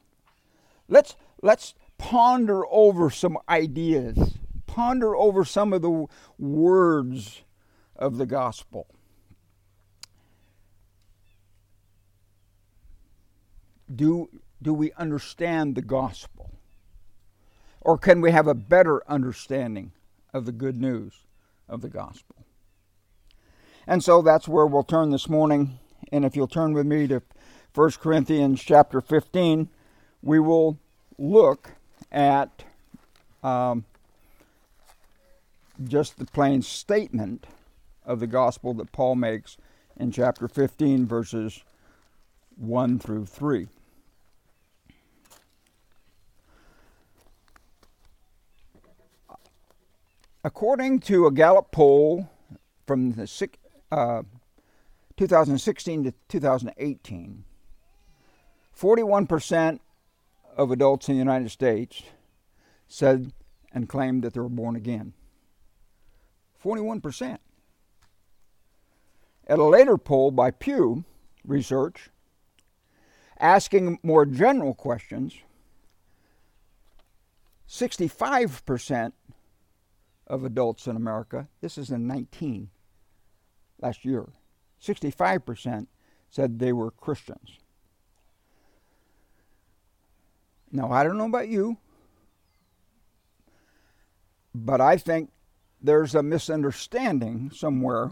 Let's 0.88 1.17
let's 1.43 1.75
ponder 1.99 2.64
over 2.71 3.11
some 3.11 3.37
ideas, 3.49 4.38
ponder 4.67 5.17
over 5.17 5.45
some 5.45 5.73
of 5.73 5.83
the 5.83 6.07
words 6.38 7.43
of 7.97 8.17
the 8.17 8.26
gospel. 8.26 8.87
Do, 14.00 14.30
do 14.62 14.73
we 14.73 14.92
understand 14.92 15.75
the 15.75 15.83
gospel? 15.83 16.52
Or 17.83 17.99
can 17.99 18.23
we 18.23 18.30
have 18.30 18.47
a 18.47 18.54
better 18.54 19.02
understanding 19.07 19.92
of 20.33 20.47
the 20.47 20.52
good 20.52 20.80
news 20.80 21.12
of 21.69 21.83
the 21.83 21.90
gospel? 21.90 22.47
And 23.87 24.02
so 24.02 24.23
that's 24.23 24.49
where 24.49 24.64
we'll 24.64 24.85
turn 24.85 25.11
this 25.11 25.28
morning. 25.28 25.78
And 26.11 26.25
if 26.25 26.35
you'll 26.35 26.49
turn 26.49 26.73
with 26.73 26.87
me 26.87 27.09
to 27.09 27.21
1 27.75 27.90
Corinthians 28.00 28.62
chapter 28.62 29.02
15, 29.02 29.69
we 30.23 30.40
will 30.40 30.78
look 31.19 31.73
at 32.11 32.64
um, 33.42 33.85
just 35.85 36.19
the 36.19 36.25
plain 36.25 36.62
statement 36.62 37.47
of 38.07 38.19
the 38.19 38.26
gospel 38.26 38.73
that 38.73 38.92
Paul 38.92 39.16
makes 39.16 39.59
in 39.99 40.11
chapter 40.11 40.49
15, 40.49 41.04
verses 41.04 41.62
1 42.57 42.99
through 42.99 43.26
3. 43.26 43.69
According 50.43 51.01
to 51.01 51.27
a 51.27 51.31
Gallup 51.31 51.71
poll 51.71 52.31
from 52.87 53.13
the 53.13 53.49
uh, 53.93 54.23
2016 55.19 56.05
to 56.05 56.15
2018, 56.29 57.45
41% 58.75 59.81
of 60.57 60.71
adults 60.71 61.09
in 61.09 61.15
the 61.15 61.19
United 61.19 61.51
States 61.51 62.03
said 62.89 63.33
and 63.73 63.87
claimed 63.87 64.25
that 64.25 64.33
they 64.33 64.41
were 64.41 64.49
born 64.49 64.77
again. 64.77 65.13
41%. 66.65 67.39
At 69.47 69.59
a 69.59 69.65
later 69.65 69.99
poll 69.99 70.31
by 70.31 70.51
Pew 70.51 71.05
Research, 71.45 72.09
asking 73.39 73.99
more 74.03 74.25
general 74.25 74.73
questions, 74.73 75.35
65% 77.69 79.13
of 80.31 80.45
adults 80.45 80.87
in 80.87 80.95
America, 80.95 81.49
this 81.61 81.77
is 81.77 81.91
in 81.91 82.07
19 82.07 82.71
last 83.81 84.05
year, 84.05 84.27
65% 84.81 85.89
said 86.31 86.59
they 86.59 86.73
were 86.73 86.93
Christians. 86.93 87.59
Now, 90.71 90.93
I 90.93 91.03
don't 91.03 91.19
know 91.19 91.27
about 91.27 91.49
you, 91.49 91.79
but 94.55 94.81
I 94.81 94.97
think 94.97 95.31
there's 95.83 96.15
a 96.15 96.23
misunderstanding 96.23 97.51
somewhere 97.53 98.11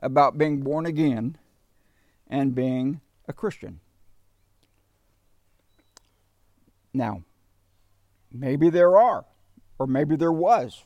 about 0.00 0.36
being 0.36 0.60
born 0.60 0.84
again 0.84 1.38
and 2.28 2.54
being 2.54 3.00
a 3.26 3.32
Christian. 3.32 3.80
Now, 6.92 7.22
maybe 8.30 8.68
there 8.68 8.98
are, 8.98 9.24
or 9.78 9.86
maybe 9.86 10.14
there 10.16 10.32
was 10.32 10.84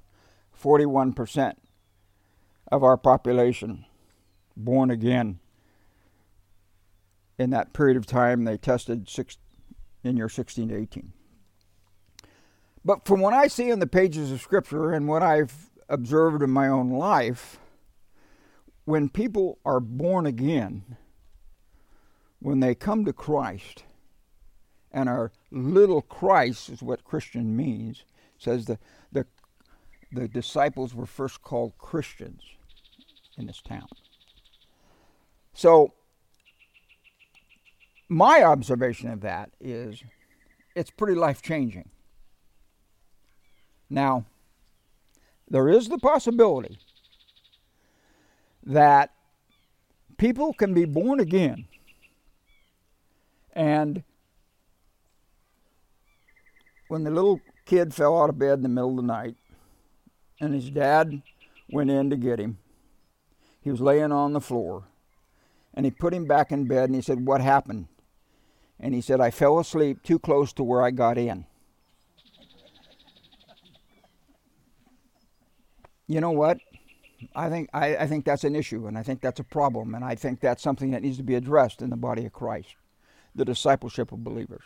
41% 0.60 1.54
of 2.72 2.82
our 2.82 2.96
population 2.96 3.84
born 4.56 4.90
again 4.90 5.38
in 7.38 7.50
that 7.50 7.72
period 7.72 7.96
of 7.96 8.06
time 8.06 8.44
they 8.44 8.56
tested 8.56 9.08
six, 9.08 9.38
in 10.02 10.16
your 10.16 10.28
16 10.28 10.68
to 10.68 10.76
18. 10.76 11.12
But 12.84 13.04
from 13.04 13.20
what 13.20 13.34
I 13.34 13.48
see 13.48 13.68
in 13.68 13.80
the 13.80 13.86
pages 13.86 14.30
of 14.30 14.40
Scripture 14.40 14.92
and 14.92 15.08
what 15.08 15.22
I've 15.22 15.70
observed 15.88 16.42
in 16.42 16.50
my 16.50 16.68
own 16.68 16.90
life, 16.90 17.58
when 18.84 19.08
people 19.08 19.58
are 19.64 19.80
born 19.80 20.24
again, 20.24 20.96
when 22.38 22.60
they 22.60 22.74
come 22.74 23.04
to 23.04 23.12
Christ, 23.12 23.82
and 24.92 25.08
our 25.08 25.32
little 25.50 26.00
Christ 26.00 26.70
is 26.70 26.82
what 26.82 27.04
Christian 27.04 27.56
means, 27.56 28.04
says 28.38 28.66
the, 28.66 28.78
the, 29.10 29.26
the 30.12 30.28
disciples 30.28 30.94
were 30.94 31.06
first 31.06 31.42
called 31.42 31.76
Christians 31.78 32.42
in 33.36 33.46
this 33.46 33.60
town. 33.60 33.88
So 35.54 35.92
my 38.08 38.42
observation 38.42 39.10
of 39.10 39.20
that 39.22 39.50
is 39.60 40.02
it's 40.74 40.90
pretty 40.90 41.14
life 41.14 41.42
changing. 41.42 41.90
Now, 43.88 44.26
there 45.48 45.68
is 45.68 45.88
the 45.88 45.98
possibility 45.98 46.78
that 48.64 49.12
people 50.18 50.52
can 50.52 50.74
be 50.74 50.84
born 50.84 51.20
again 51.20 51.66
and 53.52 54.02
when 56.88 57.04
the 57.04 57.10
little 57.10 57.40
kid 57.64 57.94
fell 57.94 58.20
out 58.20 58.28
of 58.28 58.38
bed 58.38 58.54
in 58.54 58.62
the 58.62 58.68
middle 58.68 58.90
of 58.90 58.96
the 58.96 59.02
night 59.02 59.36
and 60.40 60.54
his 60.54 60.70
dad 60.70 61.22
went 61.70 61.90
in 61.90 62.10
to 62.10 62.16
get 62.16 62.38
him, 62.38 62.58
he 63.60 63.70
was 63.70 63.80
laying 63.80 64.12
on 64.12 64.32
the 64.32 64.40
floor 64.40 64.84
and 65.74 65.84
he 65.84 65.90
put 65.90 66.14
him 66.14 66.26
back 66.26 66.52
in 66.52 66.66
bed 66.66 66.84
and 66.84 66.94
he 66.94 67.02
said, 67.02 67.26
What 67.26 67.40
happened? 67.40 67.88
And 68.78 68.94
he 68.94 69.00
said, 69.00 69.20
I 69.20 69.30
fell 69.30 69.58
asleep 69.58 70.02
too 70.02 70.18
close 70.18 70.52
to 70.54 70.62
where 70.64 70.82
I 70.82 70.90
got 70.90 71.18
in. 71.18 71.46
you 76.06 76.20
know 76.20 76.30
what? 76.30 76.58
I 77.34 77.48
think 77.48 77.70
I, 77.72 77.96
I, 77.96 78.06
think 78.06 78.24
that's 78.24 78.44
an 78.44 78.54
issue, 78.54 78.86
and 78.86 78.96
I 78.96 79.02
think 79.02 79.20
that's 79.20 79.40
a 79.40 79.44
problem, 79.44 79.94
and 79.94 80.04
I 80.04 80.14
think 80.14 80.40
that's 80.40 80.62
something 80.62 80.90
that 80.90 81.02
needs 81.02 81.16
to 81.16 81.22
be 81.22 81.34
addressed 81.34 81.82
in 81.82 81.90
the 81.90 81.96
body 81.96 82.26
of 82.26 82.32
Christ, 82.32 82.76
the 83.34 83.44
discipleship 83.44 84.12
of 84.12 84.22
believers. 84.22 84.64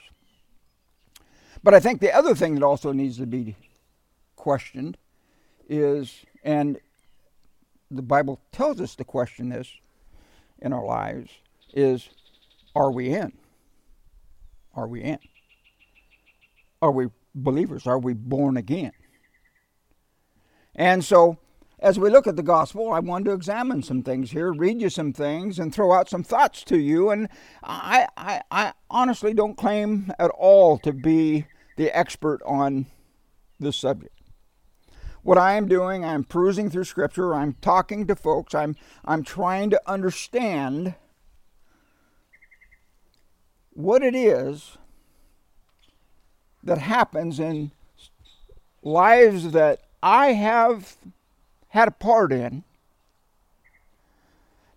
But 1.63 1.75
I 1.75 1.81
think 1.81 2.01
the 2.01 2.15
other 2.15 2.35
thing 2.35 2.55
that 2.55 2.65
also 2.65 2.93
needs 2.93 3.19
to 3.19 3.27
be 3.27 3.57
questioned 4.35 4.97
is, 5.71 6.27
and 6.45 6.79
the 7.91 8.03
Bible 8.03 8.41
tells 8.53 8.81
us 8.81 8.95
to 8.97 9.05
question 9.05 9.49
this 9.49 9.71
in 10.61 10.73
our 10.73 10.85
lives, 10.85 11.31
is 11.73 12.11
are 12.75 12.91
we 12.91 13.15
in? 13.15 13.33
Are 14.75 14.87
we 14.87 15.03
in? 15.03 15.19
Are 16.83 16.91
we 16.91 17.07
believers? 17.35 17.87
Are 17.87 17.99
we 17.99 18.13
born 18.13 18.57
again? 18.57 18.93
And 20.75 21.05
so, 21.05 21.39
as 21.79 21.99
we 21.99 22.11
look 22.11 22.27
at 22.27 22.37
the 22.37 22.43
gospel, 22.43 22.93
I 22.93 23.01
wanted 23.01 23.27
to 23.27 23.33
examine 23.33 23.83
some 23.83 24.03
things 24.03 24.31
here, 24.31 24.53
read 24.53 24.81
you 24.81 24.91
some 24.91 25.13
things, 25.13 25.59
and 25.59 25.75
throw 25.75 25.93
out 25.93 26.09
some 26.09 26.23
thoughts 26.23 26.63
to 26.65 26.79
you. 26.79 27.11
And 27.11 27.29
I, 27.63 28.07
I, 28.17 28.43
I 28.51 28.73
honestly 28.91 29.35
don't 29.35 29.57
claim 29.57 30.13
at 30.19 30.31
all 30.31 30.79
to 30.81 30.93
be 30.93 31.47
the 31.77 31.97
expert 31.97 32.41
on 32.45 32.87
this 33.59 33.77
subject. 33.77 34.20
What 35.23 35.37
I 35.37 35.55
am 35.55 35.69
doing, 35.69 36.05
I'm 36.05 36.25
perusing 36.25 36.71
through 36.71 36.85
Scripture, 36.85 37.35
I'm 37.35 37.55
talking 37.61 38.07
to 38.07 38.17
folks, 38.17 38.55
I'm, 38.55 38.77
I'm 39.05 39.23
trying 39.23 39.71
to 39.71 39.81
understand 39.87 40.95
what 43.75 44.03
it 44.03 44.15
is 44.15 44.79
that 46.63 46.79
happens 46.79 47.39
in 47.39 47.71
lives 48.83 49.53
that 49.53 49.81
I 50.03 50.33
have 50.33 50.97
had 51.69 51.89
a 51.89 51.93
part 51.93 52.33
in 52.33 52.65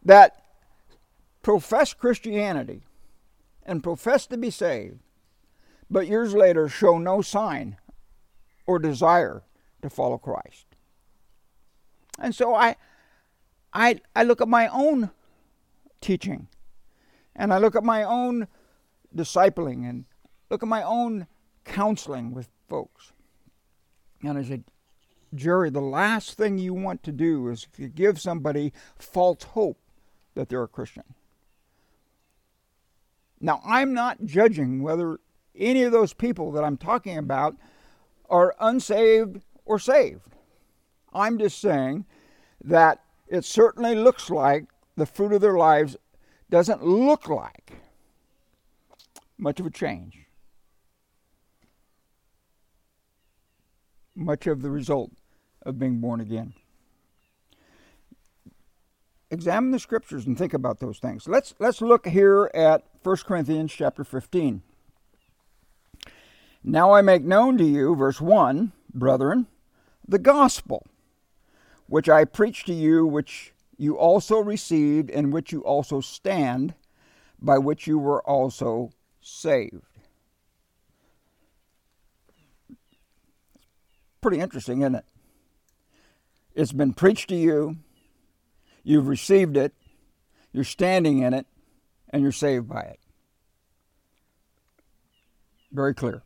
that 0.04 0.44
profess 1.42 1.94
Christianity 1.94 2.82
and 3.66 3.82
profess 3.82 4.26
to 4.28 4.38
be 4.38 4.50
saved, 4.50 5.00
but 5.90 6.08
years 6.08 6.34
later 6.34 6.68
show 6.68 6.98
no 6.98 7.22
sign 7.22 7.78
or 8.66 8.78
desire 8.78 9.42
to 9.84 9.90
follow 9.90 10.18
Christ. 10.18 10.66
And 12.18 12.34
so 12.34 12.56
I, 12.56 12.76
I, 13.74 14.00
I 14.16 14.24
look 14.24 14.42
at 14.42 14.48
my 14.48 14.68
own 14.68 15.12
teaching 16.02 16.48
and 17.36 17.54
I 17.54 17.58
look 17.58 17.76
at 17.76 17.84
my 17.84 18.04
own 18.04 18.48
discipling 19.16 19.88
and 19.88 20.06
look 20.50 20.64
at 20.64 20.70
my 20.70 20.84
own 20.84 21.28
counseling 21.66 22.34
with 22.34 22.50
folks. 22.68 23.12
And 24.24 24.38
I 24.38 24.44
said, 24.44 24.64
Jerry, 25.36 25.70
the 25.70 25.82
last 25.82 26.38
thing 26.38 26.58
you 26.58 26.74
want 26.74 27.04
to 27.04 27.12
do 27.12 27.50
is 27.50 27.68
to 27.74 27.88
give 27.90 28.22
somebody 28.22 28.72
false 28.98 29.44
hope 29.44 29.80
that 30.36 30.48
they're 30.48 30.64
a 30.64 30.68
Christian. 30.68 31.04
Now, 33.42 33.62
I'm 33.66 33.94
not 33.94 34.24
judging 34.24 34.82
whether 34.82 35.20
any 35.56 35.84
of 35.84 35.92
those 35.92 36.14
people 36.14 36.52
that 36.54 36.64
I'm 36.64 36.78
talking 36.78 37.18
about 37.18 37.58
are 38.30 38.56
unsaved 38.60 39.42
or 39.66 39.80
saved. 39.80 40.36
I'm 41.14 41.38
just 41.38 41.60
saying 41.60 42.06
that 42.64 43.02
it 43.28 43.46
certainly 43.46 43.96
looks 43.96 44.30
like 44.30 44.66
the 44.96 45.06
fruit 45.06 45.34
of 45.34 45.42
their 45.42 45.58
lives 45.58 45.98
doesn't 46.50 46.84
look 46.84 47.28
like 47.28 47.74
much 49.38 49.60
of 49.60 49.66
a 49.66 49.72
change. 49.72 50.20
Much 54.16 54.46
of 54.46 54.62
the 54.62 54.70
result 54.70 55.12
of 55.64 55.80
being 55.80 56.00
born 56.00 56.22
again. 56.22 56.54
Examine 59.32 59.72
the 59.72 59.80
scriptures 59.80 60.28
and 60.28 60.38
think 60.38 60.54
about 60.54 60.80
those 60.80 61.00
things. 61.00 61.28
Let's 61.28 61.56
let's 61.58 61.82
look 61.82 62.08
here 62.08 62.52
at 62.54 62.84
1 63.02 63.18
Corinthians 63.26 63.74
chapter 63.74 64.04
15. 64.04 64.62
Now 66.64 66.92
I 66.92 67.02
make 67.02 67.24
known 67.24 67.58
to 67.58 67.64
you, 67.64 67.96
verse 67.96 68.22
1, 68.22 68.72
brethren, 68.94 69.48
the 70.08 70.20
gospel 70.20 70.86
which 71.88 72.10
I 72.10 72.26
preached 72.26 72.68
to 72.68 72.74
you, 72.74 73.06
which 73.06 73.54
you 73.78 73.98
also 73.98 74.40
received, 74.40 75.10
in 75.10 75.32
which 75.32 75.52
you 75.52 75.62
also 75.62 76.02
stand, 76.02 76.74
by 77.40 77.58
which 77.58 77.88
you 77.88 78.00
were 78.00 78.22
also 78.28 78.92
saved. 79.22 79.84
Pretty 84.22 84.40
interesting, 84.40 84.82
isn't 84.82 84.96
it? 84.96 85.06
It's 86.56 86.72
been 86.72 86.94
preached 86.94 87.30
to 87.30 87.36
you, 87.36 87.78
you've 88.84 89.08
received 89.08 89.58
it, 89.58 89.74
you're 90.52 90.64
standing 90.64 91.20
in 91.20 91.34
it, 91.34 91.46
and 92.10 92.22
you're 92.22 92.32
saved 92.32 92.70
by 92.70 92.82
it. 92.82 93.00
Very 95.72 95.94
clear. 95.94 96.22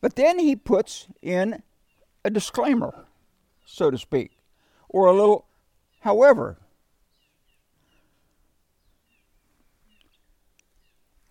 But 0.00 0.16
then 0.16 0.38
he 0.38 0.56
puts 0.56 1.08
in 1.20 1.62
a 2.24 2.30
disclaimer, 2.30 3.06
so 3.64 3.90
to 3.90 3.98
speak, 3.98 4.38
or 4.88 5.06
a 5.06 5.12
little, 5.12 5.46
however. 6.00 6.58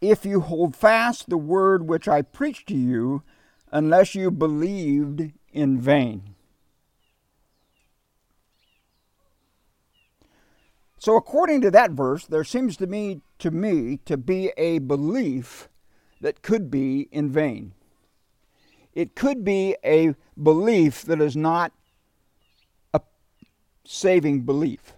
If 0.02 0.25
you 0.25 0.39
hold 0.39 0.75
fast 0.75 1.30
the 1.30 1.38
word 1.38 1.88
which 1.88 2.08
I 2.08 2.21
preached 2.21 2.67
to 2.69 2.75
you, 2.75 3.23
unless 3.71 4.15
you 4.15 4.32
believed 4.32 5.32
in 5.52 5.80
vain. 5.80 6.36
So, 10.97 11.15
according 11.15 11.62
to 11.62 11.71
that 11.71 11.91
verse, 11.91 12.25
there 12.25 12.43
seems 12.43 12.75
to 12.78 12.88
me 12.88 13.21
to 13.39 13.52
me 13.52 13.97
to 14.06 14.17
be 14.17 14.52
a 14.58 14.80
belief 14.80 15.69
that 16.19 16.41
could 16.41 16.69
be 16.69 17.08
in 17.12 17.30
vain. 17.30 17.73
It 18.93 19.15
could 19.15 19.43
be 19.43 19.75
a 19.84 20.15
belief 20.41 21.04
that 21.04 21.21
is 21.21 21.36
not 21.36 21.71
a 22.93 23.02
saving 23.86 24.41
belief. 24.41 24.93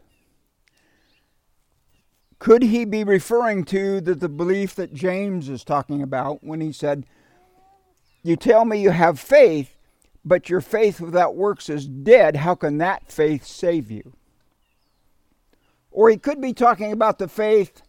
Could 2.39 2.63
he 2.63 2.85
be 2.85 3.03
referring 3.03 3.65
to 3.65 4.01
the, 4.01 4.15
the 4.15 4.29
belief 4.29 4.73
that 4.75 4.95
James 4.95 5.47
is 5.47 5.63
talking 5.63 6.01
about 6.01 6.43
when 6.43 6.59
he 6.59 6.71
said, 6.71 7.05
You 8.23 8.35
tell 8.35 8.65
me 8.65 8.81
you 8.81 8.89
have 8.89 9.19
faith, 9.19 9.77
but 10.25 10.49
your 10.49 10.61
faith 10.61 10.99
without 10.99 11.35
works 11.35 11.69
is 11.69 11.87
dead. 11.87 12.37
How 12.37 12.55
can 12.55 12.79
that 12.79 13.11
faith 13.11 13.45
save 13.45 13.91
you? 13.91 14.13
Or 15.91 16.09
he 16.09 16.17
could 16.17 16.41
be 16.41 16.53
talking 16.53 16.91
about 16.91 17.19
the 17.19 17.27
faith 17.27 17.83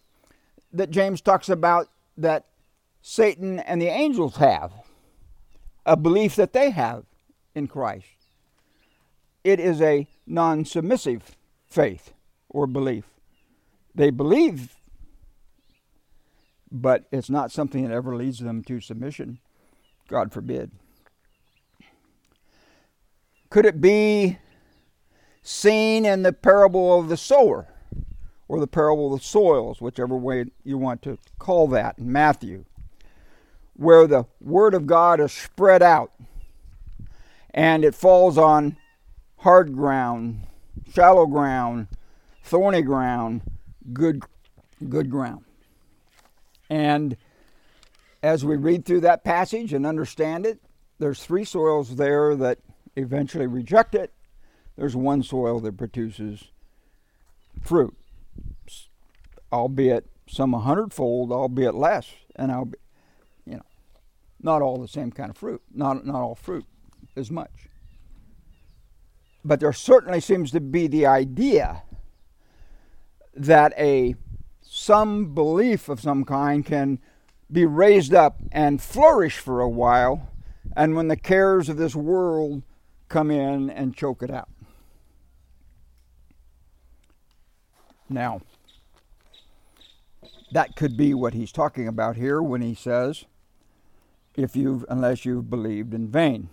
that 0.72 0.90
James 0.90 1.20
talks 1.20 1.48
about 1.48 1.88
that 2.18 2.46
Satan 3.00 3.58
and 3.60 3.80
the 3.80 3.88
angels 3.88 4.36
have, 4.36 4.72
a 5.84 5.96
belief 5.96 6.36
that 6.36 6.52
they 6.52 6.70
have 6.70 7.04
in 7.54 7.66
Christ. 7.66 8.06
It 9.44 9.58
is 9.58 9.80
a 9.80 10.06
non 10.26 10.64
submissive 10.64 11.36
faith 11.66 12.12
or 12.48 12.66
belief. 12.66 13.04
They 13.94 14.10
believe, 14.10 14.76
but 16.70 17.04
it's 17.10 17.28
not 17.28 17.52
something 17.52 17.82
that 17.86 17.94
ever 17.94 18.16
leads 18.16 18.38
them 18.38 18.62
to 18.64 18.80
submission. 18.80 19.38
God 20.08 20.32
forbid. 20.32 20.70
Could 23.50 23.66
it 23.66 23.80
be 23.80 24.38
seen 25.42 26.06
in 26.06 26.22
the 26.22 26.32
parable 26.32 26.98
of 26.98 27.08
the 27.08 27.16
sower? 27.16 27.68
or 28.52 28.60
the 28.60 28.66
parable 28.66 29.14
of 29.14 29.18
the 29.18 29.26
soils, 29.26 29.80
whichever 29.80 30.14
way 30.14 30.44
you 30.62 30.76
want 30.76 31.00
to 31.00 31.16
call 31.38 31.66
that 31.68 31.98
in 31.98 32.12
Matthew, 32.12 32.66
where 33.74 34.06
the 34.06 34.26
Word 34.40 34.74
of 34.74 34.86
God 34.86 35.20
is 35.20 35.32
spread 35.32 35.82
out 35.82 36.12
and 37.52 37.84
it 37.84 37.94
falls 37.94 38.38
on 38.38 38.76
hard 39.38 39.74
ground, 39.74 40.46
shallow 40.92 41.26
ground, 41.26 41.88
thorny 42.42 42.82
ground, 42.82 43.42
good, 43.92 44.22
good 44.88 45.10
ground. 45.10 45.44
And 46.70 47.16
as 48.22 48.44
we 48.44 48.56
read 48.56 48.84
through 48.84 49.00
that 49.00 49.24
passage 49.24 49.72
and 49.72 49.86
understand 49.86 50.46
it, 50.46 50.60
there's 50.98 51.22
three 51.22 51.44
soils 51.44 51.96
there 51.96 52.36
that 52.36 52.58
eventually 52.96 53.46
reject 53.46 53.94
it. 53.94 54.12
There's 54.76 54.96
one 54.96 55.22
soil 55.22 55.60
that 55.60 55.76
produces 55.76 56.44
fruit 57.60 57.94
albeit 59.52 60.06
some 60.26 60.54
a 60.54 60.58
hundredfold, 60.58 61.30
albeit 61.30 61.74
less, 61.74 62.10
and 62.34 62.50
I'll 62.50 62.64
be, 62.64 62.78
you 63.44 63.54
know, 63.56 63.62
not 64.42 64.62
all 64.62 64.78
the 64.78 64.88
same 64.88 65.10
kind 65.12 65.30
of 65.30 65.36
fruit, 65.36 65.62
not 65.72 66.04
not 66.04 66.20
all 66.20 66.34
fruit 66.34 66.64
as 67.16 67.30
much. 67.30 67.68
But 69.44 69.60
there 69.60 69.72
certainly 69.72 70.20
seems 70.20 70.50
to 70.52 70.60
be 70.60 70.86
the 70.86 71.06
idea 71.06 71.82
that 73.34 73.72
a 73.78 74.14
some 74.62 75.34
belief 75.34 75.88
of 75.88 76.00
some 76.00 76.24
kind 76.24 76.64
can 76.64 76.98
be 77.50 77.66
raised 77.66 78.14
up 78.14 78.36
and 78.50 78.80
flourish 78.80 79.38
for 79.38 79.60
a 79.60 79.68
while, 79.68 80.30
and 80.74 80.96
when 80.96 81.08
the 81.08 81.16
cares 81.16 81.68
of 81.68 81.76
this 81.76 81.94
world 81.94 82.62
come 83.08 83.30
in 83.30 83.68
and 83.68 83.94
choke 83.94 84.22
it 84.22 84.30
out. 84.30 84.48
Now, 88.08 88.40
that 90.52 90.76
could 90.76 90.96
be 90.96 91.14
what 91.14 91.34
he's 91.34 91.52
talking 91.52 91.88
about 91.88 92.16
here 92.16 92.42
when 92.42 92.62
he 92.62 92.74
says, 92.74 93.24
if 94.36 94.56
you've, 94.56 94.84
unless 94.88 95.24
you've 95.24 95.50
believed 95.50 95.94
in 95.94 96.08
vain. 96.08 96.48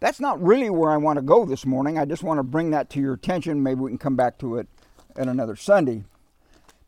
That's 0.00 0.20
not 0.20 0.42
really 0.42 0.68
where 0.68 0.90
I 0.90 0.96
want 0.98 1.18
to 1.18 1.22
go 1.22 1.44
this 1.44 1.64
morning. 1.64 1.98
I 1.98 2.04
just 2.04 2.22
want 2.22 2.38
to 2.38 2.42
bring 2.42 2.70
that 2.70 2.90
to 2.90 3.00
your 3.00 3.14
attention. 3.14 3.62
Maybe 3.62 3.80
we 3.80 3.90
can 3.90 3.98
come 3.98 4.16
back 4.16 4.38
to 4.38 4.58
it 4.58 4.68
at 5.16 5.28
another 5.28 5.56
Sunday. 5.56 6.04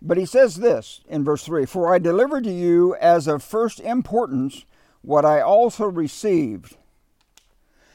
But 0.03 0.19
he 0.19 0.27
says 0.27 0.57
this 0.57 1.01
in 1.09 1.25
verse 1.25 1.45
3 1.45 1.67
For 1.67 1.93
I 1.95 1.99
delivered 1.99 2.45
to 2.45 2.53
you 2.53 2.95
as 2.97 3.27
of 3.27 3.43
first 3.43 3.81
importance 3.81 4.65
what 5.03 5.25
I 5.25 5.41
also 5.41 5.87
received 5.87 6.77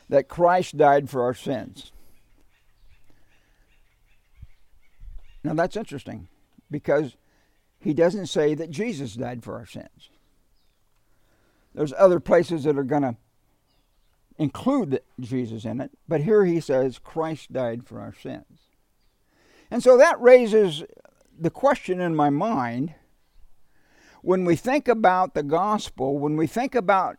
that 0.09 0.27
Christ 0.27 0.77
died 0.77 1.09
for 1.09 1.23
our 1.23 1.33
sins. 1.33 1.91
Now 5.43 5.53
that's 5.53 5.77
interesting 5.77 6.27
because 6.69 7.15
he 7.79 7.93
doesn't 7.93 8.27
say 8.27 8.53
that 8.55 8.69
Jesus 8.69 9.15
died 9.15 9.43
for 9.43 9.55
our 9.55 9.65
sins. 9.65 10.10
There's 11.73 11.93
other 11.97 12.19
places 12.19 12.63
that 12.65 12.77
are 12.77 12.83
going 12.83 13.03
to 13.03 13.15
include 14.37 15.01
Jesus 15.19 15.65
in 15.65 15.79
it, 15.79 15.91
but 16.07 16.21
here 16.21 16.45
he 16.45 16.59
says 16.59 16.99
Christ 16.99 17.53
died 17.53 17.85
for 17.85 17.99
our 17.99 18.13
sins. 18.13 18.59
And 19.69 19.81
so 19.81 19.97
that 19.97 20.19
raises 20.19 20.83
the 21.39 21.49
question 21.49 22.01
in 22.01 22.15
my 22.15 22.29
mind 22.29 22.93
when 24.21 24.45
we 24.45 24.55
think 24.55 24.87
about 24.87 25.33
the 25.33 25.43
gospel, 25.43 26.19
when 26.19 26.35
we 26.35 26.45
think 26.45 26.75
about 26.75 27.17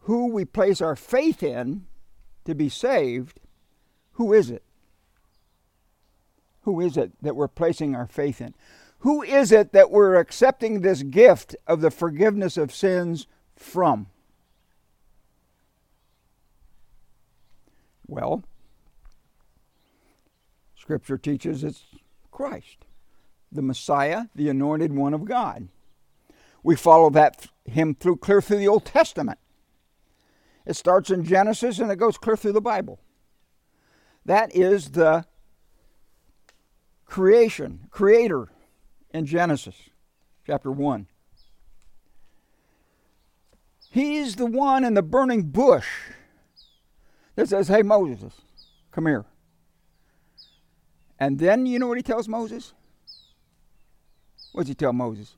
who 0.00 0.32
we 0.32 0.44
place 0.44 0.80
our 0.80 0.96
faith 0.96 1.42
in 1.42 1.86
to 2.44 2.54
be 2.54 2.68
saved, 2.68 3.40
who 4.12 4.32
is 4.32 4.50
it? 4.50 4.62
Who 6.62 6.80
is 6.80 6.96
it 6.96 7.12
that 7.22 7.36
we're 7.36 7.48
placing 7.48 7.94
our 7.94 8.06
faith 8.06 8.40
in? 8.40 8.54
Who 9.00 9.22
is 9.22 9.52
it 9.52 9.72
that 9.72 9.90
we're 9.90 10.16
accepting 10.16 10.80
this 10.80 11.02
gift 11.02 11.54
of 11.66 11.80
the 11.80 11.90
forgiveness 11.90 12.56
of 12.56 12.74
sins 12.74 13.26
from? 13.56 14.06
Well, 18.06 18.44
Scripture 20.76 21.18
teaches 21.18 21.64
it's 21.64 21.82
Christ, 22.30 22.84
the 23.50 23.62
Messiah, 23.62 24.26
the 24.34 24.48
anointed 24.48 24.92
one 24.92 25.14
of 25.14 25.24
God. 25.24 25.68
We 26.62 26.76
follow 26.76 27.10
that 27.10 27.48
him 27.64 27.94
through 27.94 28.18
clear 28.18 28.40
through 28.40 28.58
the 28.58 28.68
Old 28.68 28.84
Testament. 28.84 29.38
It 30.64 30.74
starts 30.74 31.10
in 31.10 31.24
Genesis 31.24 31.78
and 31.78 31.90
it 31.90 31.96
goes 31.96 32.18
clear 32.18 32.36
through 32.36 32.52
the 32.52 32.60
Bible. 32.60 33.00
That 34.24 34.54
is 34.54 34.90
the 34.90 35.24
creation, 37.04 37.86
creator 37.90 38.48
in 39.10 39.26
Genesis 39.26 39.76
chapter 40.46 40.70
1. 40.70 41.06
He's 43.96 44.36
the 44.36 44.44
one 44.44 44.84
in 44.84 44.92
the 44.92 45.00
burning 45.00 45.44
bush 45.44 45.88
that 47.34 47.48
says, 47.48 47.68
Hey, 47.68 47.80
Moses, 47.80 48.34
come 48.90 49.06
here. 49.06 49.24
And 51.18 51.38
then 51.38 51.64
you 51.64 51.78
know 51.78 51.86
what 51.86 51.96
he 51.96 52.02
tells 52.02 52.28
Moses? 52.28 52.74
What 54.52 54.64
does 54.64 54.68
he 54.68 54.74
tell 54.74 54.92
Moses? 54.92 55.36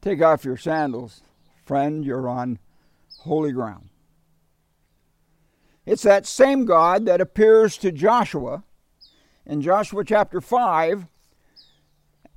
Take 0.00 0.20
off 0.20 0.44
your 0.44 0.56
sandals, 0.56 1.20
friend, 1.64 2.04
you're 2.04 2.28
on 2.28 2.58
holy 3.18 3.52
ground. 3.52 3.88
It's 5.84 6.02
that 6.02 6.26
same 6.26 6.64
God 6.64 7.06
that 7.06 7.20
appears 7.20 7.78
to 7.78 7.92
Joshua 7.92 8.64
in 9.46 9.62
Joshua 9.62 10.04
chapter 10.04 10.40
5 10.40 11.06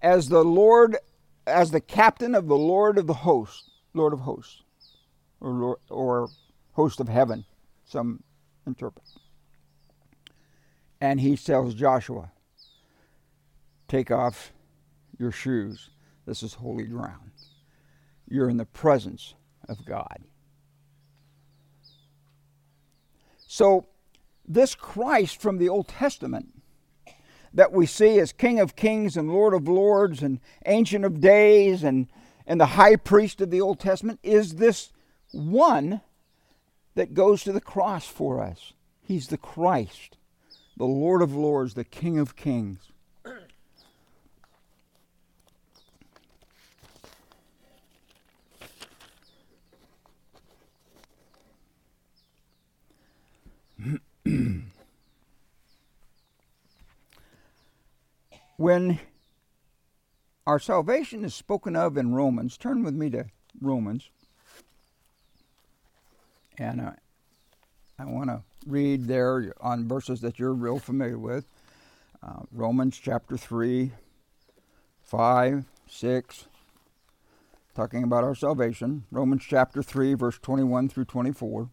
as 0.04 0.30
the 0.30 0.44
Lord, 0.44 0.98
as 1.50 1.72
the 1.72 1.82
captain 1.82 2.36
of 2.36 2.48
the 2.48 2.58
Lord 2.58 2.98
of 2.98 3.08
the 3.08 3.14
host, 3.14 3.72
Lord 3.94 4.14
of 4.14 4.22
hosts, 4.22 4.64
or, 5.42 5.52
Lord, 5.52 5.78
or 5.90 6.30
host 6.74 7.00
of 7.00 7.10
heaven, 7.10 7.46
some 7.86 8.24
interpret. 8.66 9.06
And 11.02 11.20
he 11.20 11.36
tells 11.36 11.74
Joshua, 11.74 12.32
Take 13.88 14.12
off 14.12 14.54
your 15.18 15.32
shoes. 15.32 15.90
This 16.26 16.44
is 16.44 16.54
holy 16.54 16.84
ground. 16.84 17.32
You're 18.28 18.50
in 18.50 18.58
the 18.58 18.66
presence 18.66 19.34
of 19.68 19.84
God. 19.84 20.24
So, 23.48 23.88
this 24.48 24.76
Christ 24.76 25.42
from 25.42 25.58
the 25.58 25.70
Old 25.70 25.88
Testament 25.88 26.59
that 27.54 27.72
we 27.72 27.86
see 27.86 28.20
as 28.20 28.32
King 28.32 28.60
of 28.60 28.76
Kings 28.76 29.18
and 29.18 29.32
Lord 29.32 29.54
of 29.54 29.68
Lords 29.68 30.22
and 30.22 30.40
Ancient 30.66 31.06
of 31.06 31.20
Days 31.20 31.84
and, 31.84 32.08
and 32.46 32.60
the 32.60 32.66
High 32.66 32.96
Priest 32.96 33.42
of 33.42 33.50
the 33.50 33.62
Old 33.62 33.80
Testament 33.80 34.20
is 34.24 34.56
this 34.56 34.92
one 35.32 36.02
that 36.96 37.14
goes 37.14 37.44
to 37.44 37.52
the 37.52 37.62
cross 37.62 38.06
for 38.06 38.42
us. 38.42 38.74
He's 39.02 39.28
the 39.28 39.38
Christ, 39.38 40.18
the 40.78 40.86
Lord 40.86 41.22
of 41.22 41.36
Lords, 41.36 41.74
the 41.74 41.84
King 41.84 42.20
of 42.20 42.36
Kings. 42.36 42.92
When 58.60 59.00
our 60.46 60.60
salvation 60.60 61.24
is 61.24 61.34
spoken 61.34 61.78
of 61.78 61.96
in 61.96 62.14
Romans, 62.14 62.58
turn 62.58 62.84
with 62.84 62.94
me 62.94 63.10
to 63.10 63.24
Romans. 63.62 64.10
And 66.58 66.82
uh, 66.82 66.92
I 67.98 68.04
want 68.04 68.30
to 68.30 68.42
read 68.68 69.08
there 69.08 69.54
on 69.62 69.88
verses 69.88 70.20
that 70.20 70.40
you're 70.40 70.54
real 70.54 70.78
familiar 70.78 71.18
with 71.18 71.46
uh, 72.22 72.42
Romans 72.52 73.00
chapter 73.02 73.38
3, 73.38 73.94
5, 75.04 75.64
6, 75.88 76.46
talking 77.74 78.04
about 78.04 78.26
our 78.26 78.36
salvation. 78.36 79.06
Romans 79.10 79.46
chapter 79.48 79.82
3, 79.82 80.16
verse 80.16 80.38
21 80.38 80.90
through 80.90 81.06
24. 81.06 81.70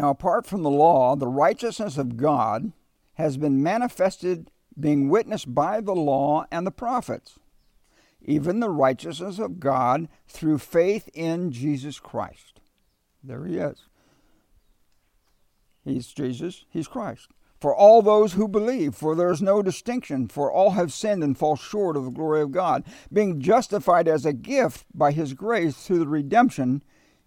Now, 0.00 0.08
apart 0.08 0.46
from 0.46 0.62
the 0.62 0.70
law, 0.70 1.14
the 1.14 1.28
righteousness 1.28 1.98
of 1.98 2.16
God 2.16 2.72
has 3.16 3.36
been 3.36 3.62
manifested, 3.62 4.50
being 4.78 5.10
witnessed 5.10 5.54
by 5.54 5.82
the 5.82 5.94
law 5.94 6.46
and 6.50 6.66
the 6.66 6.70
prophets, 6.70 7.38
even 8.22 8.60
the 8.60 8.70
righteousness 8.70 9.38
of 9.38 9.60
God 9.60 10.08
through 10.26 10.56
faith 10.56 11.10
in 11.12 11.52
Jesus 11.52 12.00
Christ. 12.00 12.62
There 13.22 13.44
he 13.44 13.58
is. 13.58 13.88
He's 15.84 16.06
Jesus, 16.06 16.64
he's 16.70 16.88
Christ. 16.88 17.28
For 17.60 17.76
all 17.76 18.00
those 18.00 18.32
who 18.32 18.48
believe, 18.48 18.94
for 18.94 19.14
there 19.14 19.30
is 19.30 19.42
no 19.42 19.60
distinction, 19.60 20.28
for 20.28 20.50
all 20.50 20.70
have 20.70 20.94
sinned 20.94 21.22
and 21.22 21.36
fall 21.36 21.56
short 21.56 21.94
of 21.94 22.06
the 22.06 22.10
glory 22.10 22.40
of 22.40 22.52
God, 22.52 22.84
being 23.12 23.38
justified 23.38 24.08
as 24.08 24.24
a 24.24 24.32
gift 24.32 24.86
by 24.94 25.12
his 25.12 25.34
grace 25.34 25.76
through 25.76 25.98
the 25.98 26.08
redemption 26.08 26.82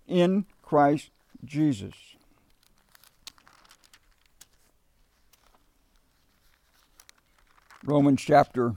in 0.08 0.48
Christ 0.64 1.12
Jesus. 1.46 2.12
Romans 7.86 8.22
chapter 8.22 8.76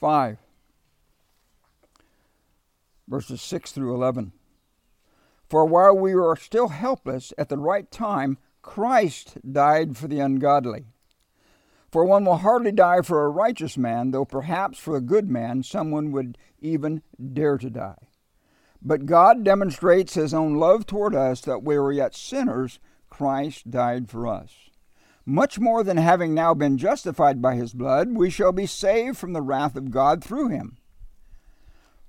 5, 0.00 0.38
verses 3.06 3.42
6 3.42 3.72
through 3.72 3.94
11. 3.94 4.32
For 5.50 5.66
while 5.66 5.94
we 5.94 6.14
were 6.14 6.34
still 6.34 6.68
helpless, 6.68 7.34
at 7.36 7.50
the 7.50 7.58
right 7.58 7.90
time, 7.90 8.38
Christ 8.62 9.36
died 9.52 9.98
for 9.98 10.08
the 10.08 10.20
ungodly. 10.20 10.86
For 11.90 12.06
one 12.06 12.24
will 12.24 12.38
hardly 12.38 12.72
die 12.72 13.02
for 13.02 13.22
a 13.22 13.28
righteous 13.28 13.76
man, 13.76 14.12
though 14.12 14.24
perhaps 14.24 14.78
for 14.78 14.96
a 14.96 15.02
good 15.02 15.28
man 15.28 15.62
someone 15.62 16.10
would 16.12 16.38
even 16.58 17.02
dare 17.34 17.58
to 17.58 17.68
die. 17.68 18.08
But 18.80 19.04
God 19.04 19.44
demonstrates 19.44 20.14
his 20.14 20.32
own 20.32 20.54
love 20.54 20.86
toward 20.86 21.14
us 21.14 21.42
that 21.42 21.62
we 21.62 21.78
were 21.78 21.92
yet 21.92 22.14
sinners, 22.14 22.78
Christ 23.10 23.70
died 23.70 24.08
for 24.08 24.26
us 24.26 24.67
much 25.28 25.58
more 25.58 25.84
than 25.84 25.98
having 25.98 26.32
now 26.32 26.54
been 26.54 26.78
justified 26.78 27.42
by 27.42 27.54
his 27.54 27.74
blood, 27.74 28.16
we 28.16 28.30
shall 28.30 28.50
be 28.50 28.64
saved 28.64 29.18
from 29.18 29.34
the 29.34 29.42
wrath 29.42 29.76
of 29.76 29.90
God 29.90 30.24
through 30.24 30.48
him. 30.48 30.78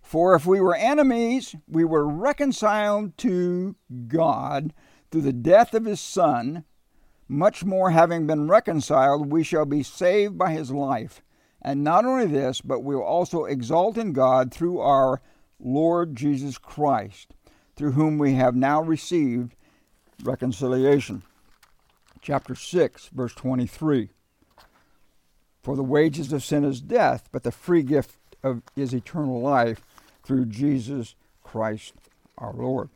For 0.01 0.35
if 0.35 0.45
we 0.45 0.61
were 0.61 0.75
enemies, 0.75 1.53
we 1.67 1.83
were 1.83 2.07
reconciled 2.07 3.17
to 3.17 3.75
God 4.07 4.73
through 5.11 5.23
the 5.23 5.33
death 5.33 5.73
of 5.73 5.83
his 5.83 5.99
Son. 5.99 6.63
Much 7.27 7.65
more, 7.65 7.91
having 7.91 8.25
been 8.25 8.47
reconciled, 8.47 9.29
we 9.29 9.43
shall 9.43 9.65
be 9.65 9.83
saved 9.83 10.37
by 10.37 10.53
his 10.53 10.71
life. 10.71 11.21
And 11.61 11.83
not 11.83 12.05
only 12.05 12.25
this, 12.25 12.61
but 12.61 12.85
we 12.85 12.95
will 12.95 13.03
also 13.03 13.43
exalt 13.43 13.97
in 13.97 14.13
God 14.13 14.53
through 14.53 14.79
our 14.79 15.21
Lord 15.59 16.15
Jesus 16.15 16.57
Christ, 16.57 17.33
through 17.75 17.91
whom 17.91 18.17
we 18.17 18.35
have 18.35 18.55
now 18.55 18.81
received 18.81 19.55
reconciliation. 20.23 21.23
Chapter 22.29 22.53
6, 22.53 23.07
verse 23.07 23.33
23. 23.33 24.09
For 25.63 25.75
the 25.75 25.81
wages 25.81 26.31
of 26.31 26.43
sin 26.43 26.63
is 26.63 26.79
death, 26.79 27.27
but 27.31 27.41
the 27.41 27.51
free 27.51 27.81
gift 27.81 28.19
of, 28.43 28.61
is 28.75 28.93
eternal 28.93 29.41
life 29.41 29.81
through 30.23 30.45
Jesus 30.45 31.15
Christ 31.41 31.95
our 32.37 32.53
Lord. 32.53 32.89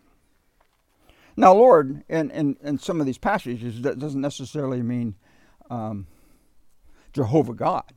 Now, 1.36 1.52
Lord, 1.52 2.04
in, 2.08 2.30
in, 2.30 2.58
in 2.62 2.78
some 2.78 3.00
of 3.00 3.08
these 3.08 3.18
passages, 3.18 3.82
that 3.82 3.98
doesn't 3.98 4.22
necessarily 4.22 4.84
mean 4.84 5.16
um, 5.68 6.06
Jehovah 7.12 7.56
God, 7.56 7.92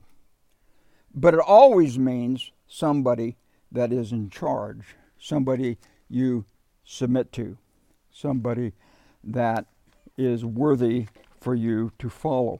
but 1.14 1.34
it 1.34 1.40
always 1.40 1.98
means 1.98 2.50
somebody 2.66 3.36
that 3.70 3.92
is 3.92 4.10
in 4.10 4.30
charge, 4.30 4.96
somebody 5.18 5.76
you 6.08 6.46
submit 6.82 7.30
to, 7.32 7.58
somebody 8.10 8.72
that 9.22 9.66
is 10.16 10.42
worthy 10.42 11.08
for 11.46 11.54
you 11.54 11.92
to 12.00 12.10
follow. 12.10 12.58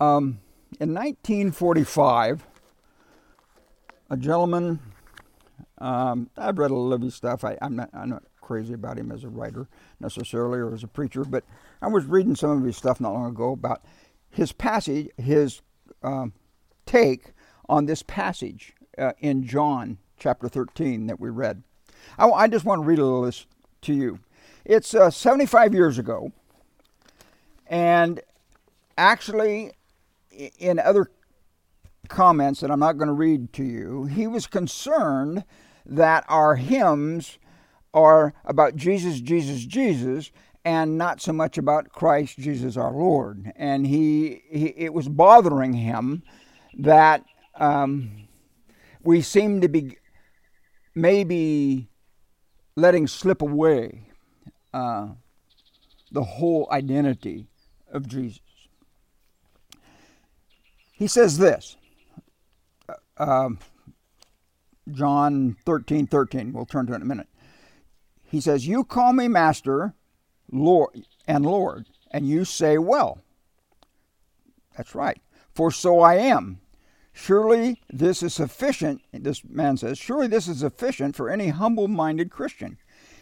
Um, 0.00 0.40
in 0.80 0.94
1945, 0.94 2.46
a 4.08 4.16
gentleman, 4.16 4.80
um, 5.76 6.30
I've 6.38 6.56
read 6.56 6.70
a 6.70 6.74
little 6.74 6.94
of 6.94 7.02
his 7.02 7.14
stuff. 7.14 7.44
I, 7.44 7.58
am 7.60 7.76
not, 7.76 7.90
I'm 7.92 8.08
not 8.08 8.22
crazy 8.40 8.72
about 8.72 8.98
him 8.98 9.12
as 9.12 9.22
a 9.22 9.28
writer 9.28 9.68
necessarily 10.00 10.60
or 10.60 10.72
as 10.72 10.82
a 10.82 10.86
preacher, 10.88 11.26
but 11.26 11.44
I 11.82 11.88
was 11.88 12.06
reading 12.06 12.34
some 12.34 12.52
of 12.52 12.64
his 12.64 12.78
stuff 12.78 13.02
not 13.02 13.12
long 13.12 13.32
ago 13.32 13.52
about 13.52 13.84
his 14.30 14.52
passage, 14.52 15.10
his 15.18 15.60
um, 16.02 16.32
take 16.86 17.34
on 17.68 17.84
this 17.84 18.02
passage 18.02 18.72
uh, 18.96 19.12
in 19.18 19.44
John 19.44 19.98
chapter 20.18 20.48
13 20.48 21.06
that 21.08 21.20
we 21.20 21.28
read. 21.28 21.62
I, 22.16 22.30
I, 22.30 22.48
just 22.48 22.64
want 22.64 22.80
to 22.80 22.86
read 22.86 22.98
a 22.98 23.04
little 23.04 23.24
of 23.24 23.26
this 23.26 23.44
to 23.82 23.92
you. 23.92 24.20
It's 24.64 24.94
uh, 24.94 25.10
75 25.10 25.74
years 25.74 25.98
ago, 25.98 26.32
and 27.68 28.20
actually, 28.96 29.72
in 30.58 30.78
other 30.78 31.10
comments 32.08 32.60
that 32.60 32.70
I'm 32.70 32.80
not 32.80 32.96
going 32.96 33.08
to 33.08 33.14
read 33.14 33.52
to 33.54 33.64
you, 33.64 34.04
he 34.04 34.26
was 34.26 34.46
concerned 34.46 35.44
that 35.84 36.24
our 36.28 36.56
hymns 36.56 37.38
are 37.94 38.34
about 38.44 38.76
Jesus, 38.76 39.20
Jesus, 39.20 39.64
Jesus, 39.64 40.30
and 40.64 40.98
not 40.98 41.20
so 41.20 41.32
much 41.32 41.56
about 41.56 41.90
Christ 41.90 42.38
Jesus 42.38 42.76
our 42.76 42.92
Lord. 42.92 43.52
And 43.56 43.86
he, 43.86 44.42
he 44.50 44.66
it 44.76 44.92
was 44.92 45.08
bothering 45.08 45.72
him 45.72 46.22
that 46.78 47.24
um, 47.54 48.28
we 49.02 49.22
seem 49.22 49.60
to 49.60 49.68
be 49.68 49.96
maybe 50.94 51.88
letting 52.76 53.06
slip 53.06 53.42
away 53.42 54.08
uh, 54.74 55.08
the 56.12 56.22
whole 56.22 56.68
identity 56.70 57.46
of 57.92 58.08
Jesus. 58.08 58.40
He 60.92 61.06
says 61.06 61.38
this, 61.38 61.76
uh, 62.88 62.94
um, 63.22 63.58
John 64.90 65.56
13 65.64 66.06
13, 66.06 66.52
we'll 66.52 66.66
turn 66.66 66.86
to 66.86 66.92
it 66.92 66.96
in 66.96 67.02
a 67.02 67.06
minute. 67.06 67.28
He 68.24 68.40
says, 68.40 68.66
You 68.66 68.84
call 68.84 69.12
me 69.12 69.28
Master, 69.28 69.94
Lord, 70.50 71.04
and 71.26 71.44
Lord, 71.46 71.86
and 72.10 72.28
you 72.28 72.44
say, 72.44 72.78
Well. 72.78 73.20
That's 74.76 74.94
right, 74.94 75.20
for 75.54 75.72
so 75.72 76.00
I 76.00 76.14
am. 76.14 76.60
Surely 77.12 77.82
this 77.90 78.22
is 78.22 78.32
sufficient, 78.32 79.02
this 79.12 79.42
man 79.44 79.76
says, 79.76 79.98
surely 79.98 80.28
this 80.28 80.46
is 80.46 80.60
sufficient 80.60 81.16
for 81.16 81.28
any 81.28 81.48
humble 81.48 81.88
minded 81.88 82.30
Christian. 82.30 82.78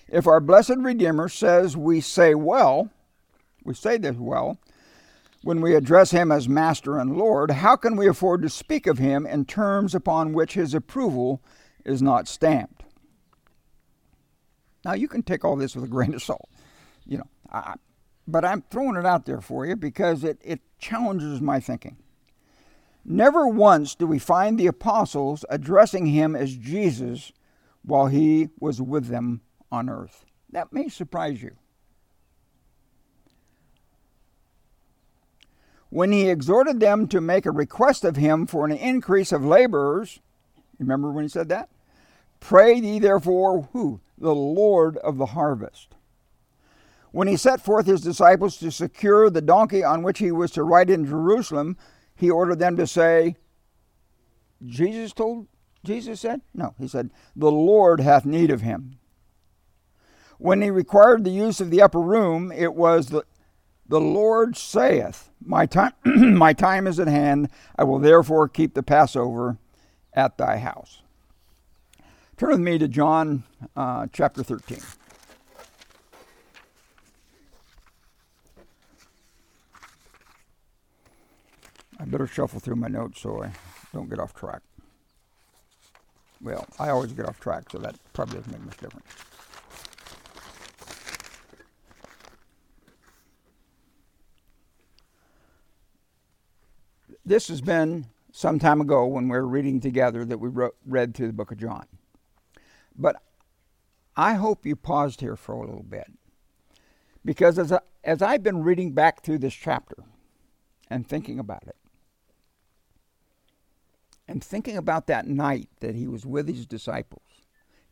If 0.06 0.26
our 0.26 0.38
blessed 0.38 0.76
Redeemer 0.76 1.30
says 1.30 1.78
we 1.78 2.02
say 2.02 2.34
well, 2.34 2.90
we 3.66 3.74
say 3.74 3.98
this 3.98 4.16
well, 4.16 4.58
when 5.42 5.60
we 5.60 5.74
address 5.74 6.10
him 6.10 6.32
as 6.32 6.48
Master 6.48 6.98
and 6.98 7.16
Lord, 7.16 7.50
how 7.50 7.76
can 7.76 7.96
we 7.96 8.08
afford 8.08 8.42
to 8.42 8.48
speak 8.48 8.86
of 8.86 8.98
him 8.98 9.26
in 9.26 9.44
terms 9.44 9.94
upon 9.94 10.32
which 10.32 10.54
his 10.54 10.74
approval 10.74 11.42
is 11.84 12.00
not 12.00 12.28
stamped? 12.28 12.84
Now, 14.84 14.94
you 14.94 15.08
can 15.08 15.22
take 15.22 15.44
all 15.44 15.56
this 15.56 15.74
with 15.74 15.84
a 15.84 15.88
grain 15.88 16.14
of 16.14 16.22
salt, 16.22 16.48
you 17.04 17.18
know, 17.18 17.28
I, 17.50 17.74
but 18.26 18.44
I'm 18.44 18.62
throwing 18.70 18.96
it 18.96 19.06
out 19.06 19.26
there 19.26 19.40
for 19.40 19.66
you 19.66 19.76
because 19.76 20.24
it, 20.24 20.40
it 20.42 20.60
challenges 20.78 21.40
my 21.40 21.60
thinking. 21.60 21.96
Never 23.04 23.46
once 23.46 23.94
do 23.94 24.06
we 24.06 24.18
find 24.18 24.58
the 24.58 24.66
apostles 24.66 25.44
addressing 25.48 26.06
him 26.06 26.34
as 26.34 26.56
Jesus 26.56 27.32
while 27.82 28.06
he 28.06 28.48
was 28.58 28.82
with 28.82 29.06
them 29.06 29.42
on 29.70 29.88
earth. 29.88 30.24
That 30.50 30.72
may 30.72 30.88
surprise 30.88 31.40
you. 31.40 31.56
When 35.90 36.12
he 36.12 36.28
exhorted 36.28 36.80
them 36.80 37.06
to 37.08 37.20
make 37.20 37.46
a 37.46 37.50
request 37.50 38.04
of 38.04 38.16
him 38.16 38.46
for 38.46 38.64
an 38.64 38.72
increase 38.72 39.32
of 39.32 39.44
laborers, 39.44 40.20
remember 40.78 41.10
when 41.10 41.24
he 41.24 41.28
said 41.28 41.48
that? 41.48 41.68
Pray 42.40 42.74
ye 42.74 42.98
therefore 42.98 43.68
who? 43.72 44.00
The 44.18 44.34
Lord 44.34 44.96
of 44.98 45.16
the 45.16 45.26
harvest. 45.26 45.94
When 47.12 47.28
he 47.28 47.36
set 47.36 47.60
forth 47.60 47.86
his 47.86 48.02
disciples 48.02 48.58
to 48.58 48.70
secure 48.70 49.30
the 49.30 49.40
donkey 49.40 49.82
on 49.82 50.02
which 50.02 50.18
he 50.18 50.32
was 50.32 50.50
to 50.52 50.64
ride 50.64 50.90
in 50.90 51.06
Jerusalem, 51.06 51.76
he 52.14 52.30
ordered 52.30 52.58
them 52.58 52.76
to 52.76 52.86
say, 52.86 53.36
Jesus 54.64 55.12
told, 55.12 55.46
Jesus 55.84 56.20
said? 56.20 56.40
No, 56.52 56.74
he 56.78 56.88
said, 56.88 57.10
the 57.34 57.50
Lord 57.50 58.00
hath 58.00 58.26
need 58.26 58.50
of 58.50 58.62
him. 58.62 58.98
When 60.38 60.60
he 60.60 60.70
required 60.70 61.24
the 61.24 61.30
use 61.30 61.60
of 61.60 61.70
the 61.70 61.80
upper 61.80 62.00
room, 62.00 62.52
it 62.52 62.74
was 62.74 63.08
the, 63.08 63.24
the 63.88 64.00
Lord 64.00 64.56
saith, 64.56 65.30
my 65.44 65.66
time, 65.66 65.92
my 66.04 66.52
time 66.52 66.86
is 66.86 66.98
at 66.98 67.08
hand. 67.08 67.48
I 67.78 67.84
will 67.84 67.98
therefore 67.98 68.48
keep 68.48 68.74
the 68.74 68.82
Passover 68.82 69.58
at 70.12 70.38
thy 70.38 70.58
house. 70.58 71.02
Turn 72.36 72.50
with 72.50 72.60
me 72.60 72.78
to 72.78 72.88
John 72.88 73.44
uh, 73.76 74.06
chapter 74.12 74.42
13. 74.42 74.78
I 81.98 82.04
better 82.04 82.26
shuffle 82.26 82.60
through 82.60 82.76
my 82.76 82.88
notes 82.88 83.20
so 83.20 83.42
I 83.42 83.52
don't 83.94 84.10
get 84.10 84.18
off 84.18 84.34
track. 84.34 84.60
Well, 86.42 86.66
I 86.78 86.90
always 86.90 87.12
get 87.12 87.26
off 87.26 87.40
track, 87.40 87.70
so 87.70 87.78
that 87.78 87.96
probably 88.12 88.36
doesn't 88.36 88.52
make 88.52 88.64
much 88.64 88.76
difference. 88.76 89.06
This 97.26 97.48
has 97.48 97.60
been 97.60 98.06
some 98.30 98.60
time 98.60 98.80
ago 98.80 99.04
when 99.04 99.24
we 99.24 99.36
were 99.36 99.48
reading 99.48 99.80
together 99.80 100.24
that 100.24 100.38
we 100.38 100.48
wrote, 100.48 100.76
read 100.86 101.12
through 101.12 101.26
the 101.26 101.32
book 101.32 101.50
of 101.50 101.58
John. 101.58 101.86
But 102.96 103.20
I 104.16 104.34
hope 104.34 104.64
you 104.64 104.76
paused 104.76 105.20
here 105.20 105.34
for 105.34 105.52
a 105.52 105.60
little 105.66 105.82
bit. 105.82 106.06
Because 107.24 107.58
as, 107.58 107.72
I, 107.72 107.80
as 108.04 108.22
I've 108.22 108.44
been 108.44 108.62
reading 108.62 108.92
back 108.92 109.22
through 109.22 109.38
this 109.38 109.54
chapter 109.54 110.04
and 110.88 111.06
thinking 111.06 111.40
about 111.40 111.64
it, 111.66 111.74
and 114.28 114.42
thinking 114.42 114.76
about 114.76 115.08
that 115.08 115.26
night 115.26 115.68
that 115.80 115.96
he 115.96 116.06
was 116.06 116.24
with 116.24 116.48
his 116.48 116.66
disciples 116.66 117.22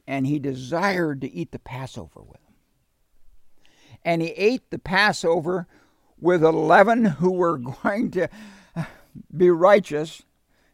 and 0.06 0.26
he 0.26 0.38
desired 0.38 1.20
to 1.20 1.32
eat 1.32 1.50
the 1.52 1.58
Passover 1.58 2.20
with 2.20 2.42
them. 2.44 2.54
And 4.04 4.22
he 4.22 4.28
ate 4.30 4.70
the 4.70 4.78
Passover 4.78 5.66
with 6.20 6.44
11 6.44 7.04
who 7.04 7.32
were 7.32 7.58
going 7.82 8.12
to 8.12 8.28
be 9.34 9.50
righteous, 9.50 10.22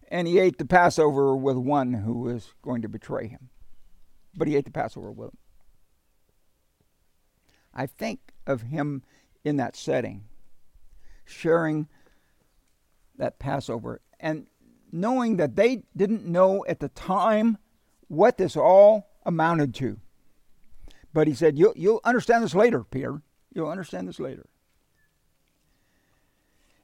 and 0.08 0.26
he 0.26 0.38
ate 0.38 0.58
the 0.58 0.64
Passover 0.64 1.36
with 1.36 1.56
one 1.56 1.92
who 1.92 2.20
was 2.20 2.52
going 2.62 2.82
to 2.82 2.88
betray 2.88 3.28
him. 3.28 3.50
But 4.36 4.48
he 4.48 4.56
ate 4.56 4.64
the 4.64 4.70
Passover 4.70 5.10
with 5.10 5.30
them. 5.30 5.38
I 7.74 7.86
think 7.86 8.32
of 8.46 8.62
him 8.62 9.02
in 9.44 9.56
that 9.56 9.76
setting, 9.76 10.24
sharing 11.24 11.88
that 13.16 13.38
Passover. 13.38 14.00
And 14.18 14.46
knowing 14.92 15.36
that 15.36 15.56
they 15.56 15.84
didn't 15.96 16.26
know 16.26 16.64
at 16.68 16.80
the 16.80 16.88
time 16.88 17.58
what 18.08 18.38
this 18.38 18.56
all 18.56 19.10
amounted 19.24 19.74
to. 19.76 19.98
But 21.12 21.28
he 21.28 21.34
said, 21.34 21.58
You'll, 21.58 21.74
you'll 21.76 22.00
understand 22.04 22.44
this 22.44 22.54
later, 22.54 22.84
Peter. 22.84 23.22
You'll 23.52 23.68
understand 23.68 24.08
this 24.08 24.20
later. 24.20 24.46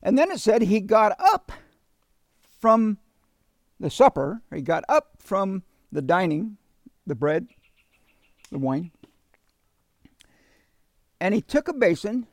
And 0.07 0.17
then 0.17 0.31
it 0.31 0.39
said 0.39 0.63
he 0.63 0.79
got 0.79 1.17
up 1.19 1.51
from 2.61 2.99
the 3.81 3.91
supper, 3.91 4.41
he 4.55 4.63
got 4.63 4.85
up 4.89 5.17
from 5.19 5.65
the 5.91 6.01
dining, 6.01 6.59
the 7.09 7.17
bread, 7.17 7.49
the 8.53 8.59
wine, 8.59 8.93
and 11.21 11.35
he 11.35 11.43
took 11.43 11.67
a 11.67 11.73
basin 11.73 12.29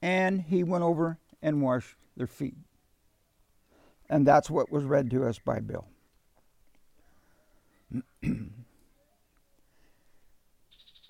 and 0.00 0.40
he 0.40 0.64
went 0.64 0.84
over 0.84 1.18
and 1.42 1.60
washed 1.60 1.96
their 2.16 2.26
feet. 2.26 2.56
And 4.08 4.26
that's 4.26 4.48
what 4.48 4.72
was 4.72 4.84
read 4.84 5.10
to 5.10 5.26
us 5.26 5.38
by 5.38 5.60
Bill. 5.60 5.84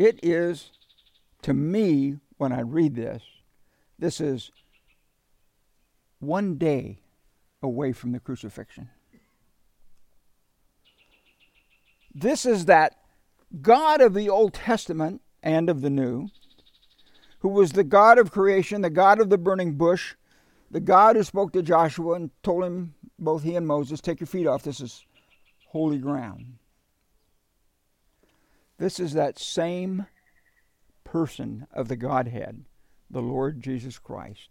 it 0.01 0.19
is 0.25 0.73
to 1.43 1.55
me, 1.55 2.17
when 2.39 2.53
I 2.53 2.63
read 2.63 2.97
this, 2.97 3.23
this 4.01 4.21
is 4.21 4.51
one 6.19 6.57
day 6.57 7.01
away 7.63 7.93
from 7.93 8.13
the 8.13 8.21
crucifixion. 8.21 8.91
This 12.15 12.45
is 12.45 12.65
that 12.65 12.97
God 13.63 14.01
of 14.01 14.15
the 14.15 14.29
Old 14.29 14.55
Testament 14.55 15.21
and 15.43 15.71
of 15.71 15.81
the 15.81 15.91
New, 15.91 16.29
who 17.41 17.49
was 17.49 17.73
the 17.73 17.85
God 17.85 18.19
of 18.19 18.33
creation, 18.33 18.83
the 18.83 18.91
God 18.91 19.21
of 19.21 19.31
the 19.31 19.39
burning 19.39 19.75
bush, 19.75 20.15
the 20.71 20.81
God 20.81 21.17
who 21.17 21.23
spoke 21.23 21.53
to 21.53 21.63
Joshua 21.63 22.15
and 22.15 22.31
told 22.43 22.65
him, 22.65 22.95
both 23.19 23.43
he 23.43 23.57
and 23.57 23.67
Moses, 23.67 24.01
take 24.01 24.21
your 24.21 24.27
feet 24.27 24.47
off, 24.47 24.63
this 24.63 24.81
is 24.81 25.05
holy 25.69 25.99
ground. 25.99 26.55
This 28.79 29.01
is 29.01 29.13
that 29.15 29.39
same 29.39 30.07
person 31.05 31.67
of 31.73 31.89
the 31.89 31.97
Godhead, 31.97 32.65
the 33.11 33.23
Lord 33.23 33.63
Jesus 33.63 33.99
Christ. 33.99 34.51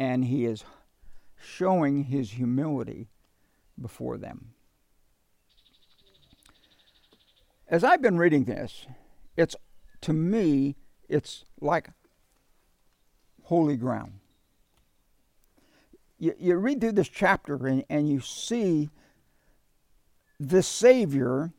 And 0.00 0.24
he 0.24 0.46
is 0.46 0.64
showing 1.36 2.04
his 2.04 2.32
humility 2.32 3.08
before 3.80 4.16
them. 4.16 4.54
As 7.68 7.84
I've 7.84 8.00
been 8.00 8.16
reading 8.16 8.44
this, 8.44 8.86
it's 9.36 9.54
to 10.00 10.14
me, 10.14 10.74
it's 11.08 11.44
like 11.60 11.90
holy 13.44 13.76
ground. 13.76 14.14
You, 16.18 16.34
you 16.38 16.56
read 16.56 16.80
through 16.80 16.92
this 16.92 17.08
chapter 17.08 17.66
and, 17.66 17.84
and 17.90 18.08
you 18.08 18.20
see 18.20 18.88
the 20.38 20.62
Savior, 20.62 21.52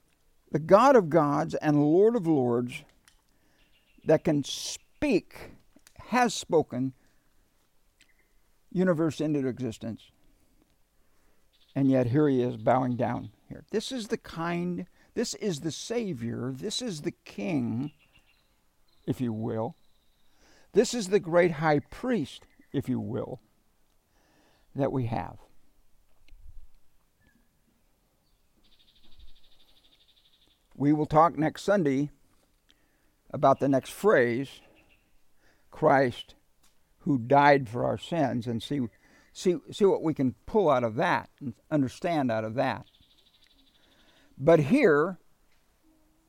the 0.51 0.59
God 0.59 0.95
of 0.95 1.11
gods 1.11 1.53
and 1.55 1.79
Lord 1.79 2.15
of 2.15 2.25
lords, 2.25 2.83
that 4.03 4.23
can 4.23 4.43
speak, 4.43 5.51
has 6.07 6.33
spoken 6.33 6.93
universe 8.71 9.21
into 9.21 9.47
existence. 9.47 10.11
And 11.75 11.89
yet 11.89 12.07
here 12.07 12.27
he 12.27 12.41
is 12.41 12.57
bowing 12.57 12.95
down 12.95 13.31
here. 13.47 13.63
This 13.71 13.91
is 13.91 14.07
the 14.07 14.17
kind 14.17 14.85
this 15.13 15.33
is 15.35 15.59
the 15.59 15.71
Savior. 15.71 16.53
This 16.55 16.81
is 16.81 17.01
the 17.01 17.11
King, 17.11 17.91
if 19.05 19.19
you 19.19 19.33
will. 19.33 19.75
This 20.73 20.93
is 20.93 21.09
the 21.09 21.19
great 21.19 21.53
high 21.53 21.79
priest, 21.79 22.43
if 22.71 22.87
you 22.87 22.99
will, 22.99 23.41
that 24.73 24.91
we 24.91 25.07
have. 25.07 25.37
We 30.75 30.93
will 30.93 31.05
talk 31.05 31.37
next 31.37 31.63
Sunday 31.63 32.09
about 33.31 33.59
the 33.59 33.67
next 33.67 33.91
phrase 33.91 34.61
Christ 35.69 36.35
who 37.01 37.17
died 37.17 37.67
for 37.67 37.85
our 37.85 37.97
sins 37.97 38.47
and 38.47 38.61
see, 38.61 38.81
see, 39.33 39.57
see 39.71 39.85
what 39.85 40.03
we 40.03 40.13
can 40.13 40.35
pull 40.45 40.69
out 40.69 40.83
of 40.83 40.95
that 40.95 41.29
and 41.39 41.53
understand 41.69 42.31
out 42.31 42.43
of 42.43 42.55
that. 42.55 42.85
But 44.37 44.59
here, 44.59 45.17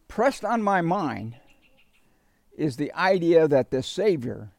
pressed 0.08 0.44
on 0.44 0.62
my 0.62 0.80
mind, 0.80 1.36
is 2.56 2.76
the 2.76 2.92
idea 2.92 3.48
that 3.48 3.70
the 3.70 3.82
Savior 3.82 4.50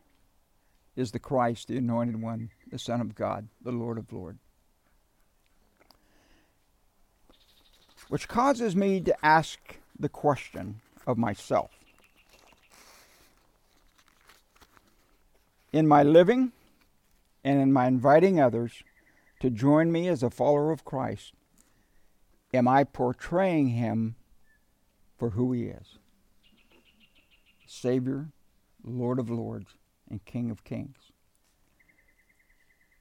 is 0.96 1.12
the 1.12 1.20
Christ, 1.20 1.68
the 1.68 1.78
Anointed 1.78 2.22
One, 2.22 2.50
the 2.72 2.80
Son 2.80 3.02
of 3.02 3.16
God, 3.16 3.48
the 3.64 3.72
Lord 3.72 3.98
of 3.98 4.12
Lords. 4.12 4.40
Which 8.10 8.28
causes 8.28 8.76
me 8.76 9.00
to 9.02 9.26
ask 9.26 9.60
the 9.98 10.10
question 10.10 10.82
of 11.08 11.18
myself 11.18 11.72
In 15.74 15.88
my 15.88 16.04
living 16.04 16.54
and 17.44 17.60
in 17.60 17.74
my 17.74 17.88
inviting 17.88 18.40
others 18.40 18.84
to 19.42 19.50
join 19.50 19.92
me 19.92 20.08
as 20.08 20.24
a 20.24 20.30
follower 20.30 20.72
of 20.72 20.86
Christ, 20.86 21.34
Am 22.54 22.68
I 22.68 22.84
portraying 22.84 23.70
him 23.70 24.16
for 25.18 25.32
who 25.32 25.54
he 25.54 25.64
is? 25.64 25.98
Savior, 27.66 28.30
Lord 28.84 29.18
of 29.18 29.30
Lords, 29.30 29.74
and 30.10 30.24
King 30.24 30.52
of 30.52 30.64
Kings. 30.64 30.98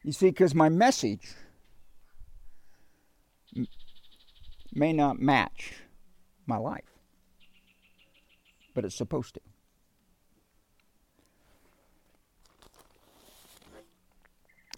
You 0.03 0.13
see, 0.13 0.31
because 0.31 0.55
my 0.55 0.71
message 0.71 1.35
m- 3.55 3.69
may 4.73 4.93
not 4.95 5.21
match 5.21 5.75
my 6.47 6.57
life, 6.57 6.99
but 8.75 8.87
it's 8.87 8.97
supposed 8.97 9.35
to. 9.35 9.41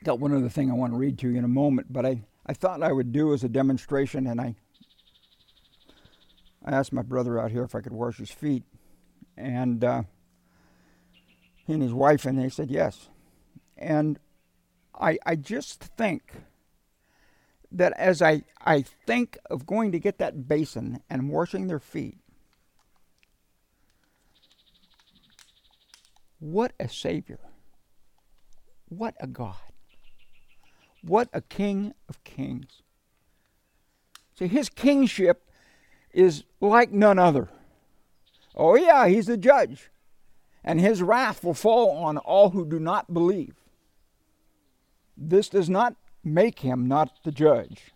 Got 0.05 0.21
one 0.21 0.35
other 0.35 0.51
thing 0.51 0.71
I 0.71 0.75
want 0.75 0.93
to 0.93 0.99
read 0.99 1.19
to 1.19 1.31
you 1.31 1.38
in 1.38 1.45
a 1.45 1.49
moment, 1.49 1.93
but 1.93 2.07
I, 2.07 2.23
I 2.47 2.53
thought 2.53 2.83
I 2.83 2.93
would 2.93 3.11
do 3.11 3.33
as 3.33 3.43
a 3.43 3.49
demonstration, 3.49 4.27
and 4.27 4.40
I 4.40 4.55
I 6.64 6.73
asked 6.73 6.93
my 6.93 7.03
brother 7.03 7.38
out 7.38 7.51
here 7.51 7.62
if 7.62 7.75
I 7.75 7.81
could 7.81 7.93
wash 7.93 8.19
his 8.19 8.31
feet, 8.31 8.64
and 9.37 9.83
uh, 9.83 10.03
he 11.67 11.73
and 11.73 11.83
his 11.83 11.93
wife, 11.93 12.25
and 12.25 12.38
they 12.38 12.49
said 12.49 12.71
yes. 12.71 13.09
And 13.77 14.19
I, 14.99 15.19
I 15.27 15.37
just 15.37 15.83
think 15.83 16.33
that 17.73 17.93
as 17.99 18.23
I, 18.23 18.45
I 18.64 18.83
think 18.83 19.37
of 19.51 19.67
going 19.67 19.93
to 19.93 19.99
get 19.99 20.19
that 20.19 20.49
basin 20.49 21.03
and 21.11 21.29
washing 21.29 21.67
their 21.67 21.81
feet, 21.81 22.19
what 26.38 26.73
a 26.79 26.88
Savior. 26.88 27.40
What 28.88 29.14
a 29.19 29.27
God. 29.27 29.57
What 31.07 31.29
a 31.33 31.43
King 31.43 31.93
of 32.09 32.23
Kings. 32.25 32.83
See, 34.38 34.47
his 34.47 34.69
kingship 34.69 35.49
is 36.12 36.45
like 36.61 36.93
none 36.93 37.19
other. 37.19 37.51
Oh, 38.57 38.75
yeah, 38.75 39.07
he's 39.09 39.27
the 39.27 39.37
judge, 39.37 39.90
and 40.62 40.81
his 40.81 41.03
wrath 41.03 41.45
will 41.45 41.55
fall 41.55 41.90
on 41.90 42.17
all 42.19 42.51
who 42.51 42.64
do 42.64 42.81
not 42.81 43.12
believe. 43.12 43.55
This 45.17 45.49
does 45.49 45.69
not 45.69 45.95
make 46.23 46.61
him 46.61 46.88
not 46.88 47.11
the 47.23 47.33
judge, 47.33 47.93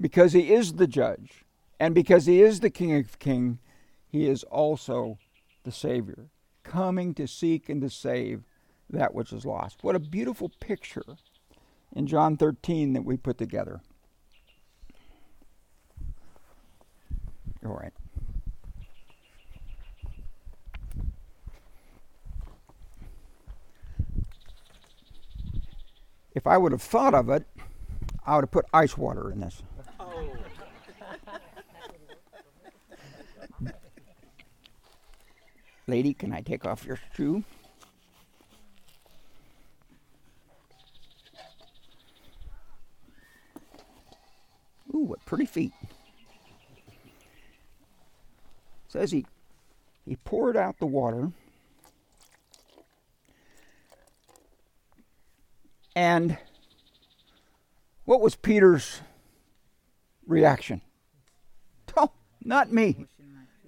because 0.00 0.32
he 0.32 0.52
is 0.52 0.74
the 0.74 0.86
judge, 0.88 1.44
and 1.78 1.94
because 1.94 2.26
he 2.26 2.42
is 2.42 2.60
the 2.60 2.70
King 2.70 2.96
of 2.96 3.18
Kings, 3.18 3.58
he 4.10 4.26
is 4.26 4.42
also 4.44 5.18
the 5.62 5.72
Savior, 5.72 6.26
coming 6.64 7.14
to 7.14 7.28
seek 7.28 7.68
and 7.68 7.80
to 7.82 7.90
save 7.90 8.42
that 8.90 9.14
which 9.14 9.32
is 9.32 9.44
lost. 9.44 9.78
What 9.82 9.96
a 9.96 10.00
beautiful 10.00 10.50
picture 10.60 11.04
in 11.94 12.06
John 12.06 12.36
13 12.36 12.92
that 12.92 13.04
we 13.04 13.16
put 13.16 13.38
together. 13.38 13.80
All 17.64 17.76
right. 17.76 17.92
If 26.34 26.46
I 26.46 26.58
would 26.58 26.72
have 26.72 26.82
thought 26.82 27.14
of 27.14 27.30
it, 27.30 27.46
I 28.26 28.34
would 28.34 28.42
have 28.42 28.50
put 28.50 28.66
ice 28.74 28.98
water 28.98 29.30
in 29.30 29.40
this. 29.40 29.62
Oh. 30.00 30.28
Lady, 35.86 36.12
can 36.12 36.32
I 36.32 36.40
take 36.40 36.64
off 36.66 36.84
your 36.84 36.98
shoe? 37.14 37.44
Ooh, 45.04 45.08
what 45.08 45.24
pretty 45.26 45.44
feet. 45.44 45.72
says 48.88 49.10
he, 49.10 49.26
he 50.06 50.16
poured 50.16 50.56
out 50.56 50.78
the 50.78 50.86
water 50.86 51.32
and 55.96 56.38
what 58.04 58.20
was 58.20 58.36
Peter's 58.36 59.00
reaction? 60.26 60.80
Oh, 61.96 62.10
not 62.42 62.72
me. 62.72 63.06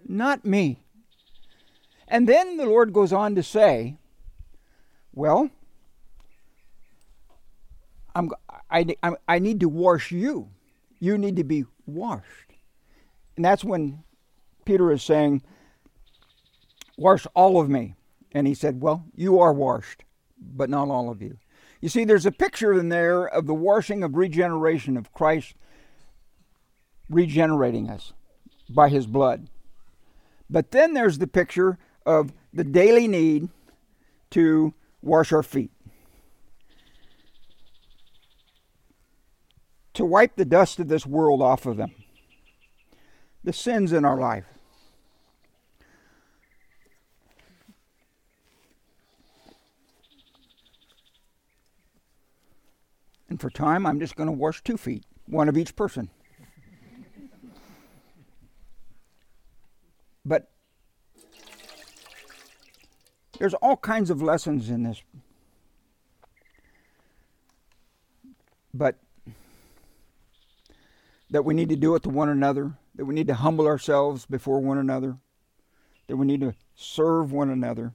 Not 0.05 0.45
me. 0.45 0.81
And 2.09 2.29
then 2.29 2.57
the 2.57 2.67
Lord 2.67 2.93
goes 2.93 3.13
on 3.13 3.35
to 3.35 3.43
say, 3.43 3.97
Well, 5.13 5.51
I'm, 8.15 8.31
I, 8.69 8.97
I, 9.03 9.13
I 9.29 9.39
need 9.39 9.61
to 9.61 9.69
wash 9.69 10.11
you. 10.11 10.51
You 10.99 11.19
need 11.19 11.37
to 11.37 11.45
be 11.45 11.65
washed. 11.87 12.53
And 13.37 13.45
that's 13.45 13.65
when 13.65 14.03
Peter 14.65 14.91
is 14.91 15.03
saying, 15.03 15.43
Wash 16.99 17.27
all 17.35 17.61
of 17.61 17.69
me. 17.69 17.95
And 18.33 18.47
he 18.47 18.55
said, 18.55 18.81
Well, 18.81 19.05
you 19.15 19.39
are 19.39 19.53
washed, 19.53 20.05
but 20.39 20.71
not 20.71 20.89
all 20.89 21.11
of 21.11 21.21
you. 21.21 21.39
You 21.81 21.89
see, 21.89 22.05
there's 22.05 22.27
a 22.27 22.33
picture 22.33 22.73
in 22.73 22.89
there 22.89 23.27
of 23.27 23.47
the 23.47 23.55
washing 23.55 24.03
of 24.03 24.17
regeneration 24.17 24.97
of 24.97 25.13
Christ 25.13 25.55
regenerating 27.09 27.89
us 27.89 28.13
by 28.69 28.89
his 28.89 29.07
blood. 29.07 29.49
But 30.49 30.71
then 30.71 30.95
there's 30.95 31.19
the 31.19 31.27
picture 31.27 31.79
of 32.05 32.33
the 32.53 32.65
daily 32.65 33.09
need 33.09 33.49
to 34.31 34.75
wash 35.03 35.33
our 35.33 35.43
feet, 35.43 35.71
to 39.97 40.05
wipe 40.05 40.37
the 40.37 40.45
dust 40.45 40.79
of 40.79 40.89
this 40.89 41.07
world 41.07 41.41
off 41.41 41.65
of 41.65 41.79
them, 41.79 41.91
the 43.43 43.53
sins 43.53 43.95
in 43.95 44.05
our 44.05 44.19
life. 44.19 44.45
And 53.31 53.41
for 53.41 53.49
time, 53.49 53.87
I'm 53.87 53.99
just 53.99 54.17
going 54.17 54.27
to 54.27 54.33
wash 54.33 54.63
two 54.63 54.77
feet, 54.77 55.05
one 55.25 55.49
of 55.49 55.57
each 55.57 55.75
person. 55.75 56.11
But 60.27 60.51
there's 63.39 63.55
all 63.55 63.79
kinds 63.79 64.11
of 64.11 64.21
lessons 64.21 64.69
in 64.69 64.83
this. 64.83 65.03
But 68.75 68.99
that 71.31 71.45
we 71.45 71.55
need 71.55 71.69
to 71.69 71.77
do 71.77 71.95
it 71.95 72.03
to 72.05 72.09
one 72.09 72.29
another, 72.29 72.75
that 72.95 73.05
we 73.05 73.15
need 73.15 73.27
to 73.27 73.35
humble 73.35 73.67
ourselves 73.67 74.27
before 74.27 74.61
one 74.61 74.79
another, 74.79 75.19
that 76.07 76.17
we 76.17 76.27
need 76.27 76.41
to 76.41 76.55
serve 76.75 77.33
one 77.33 77.51
another. 77.51 77.93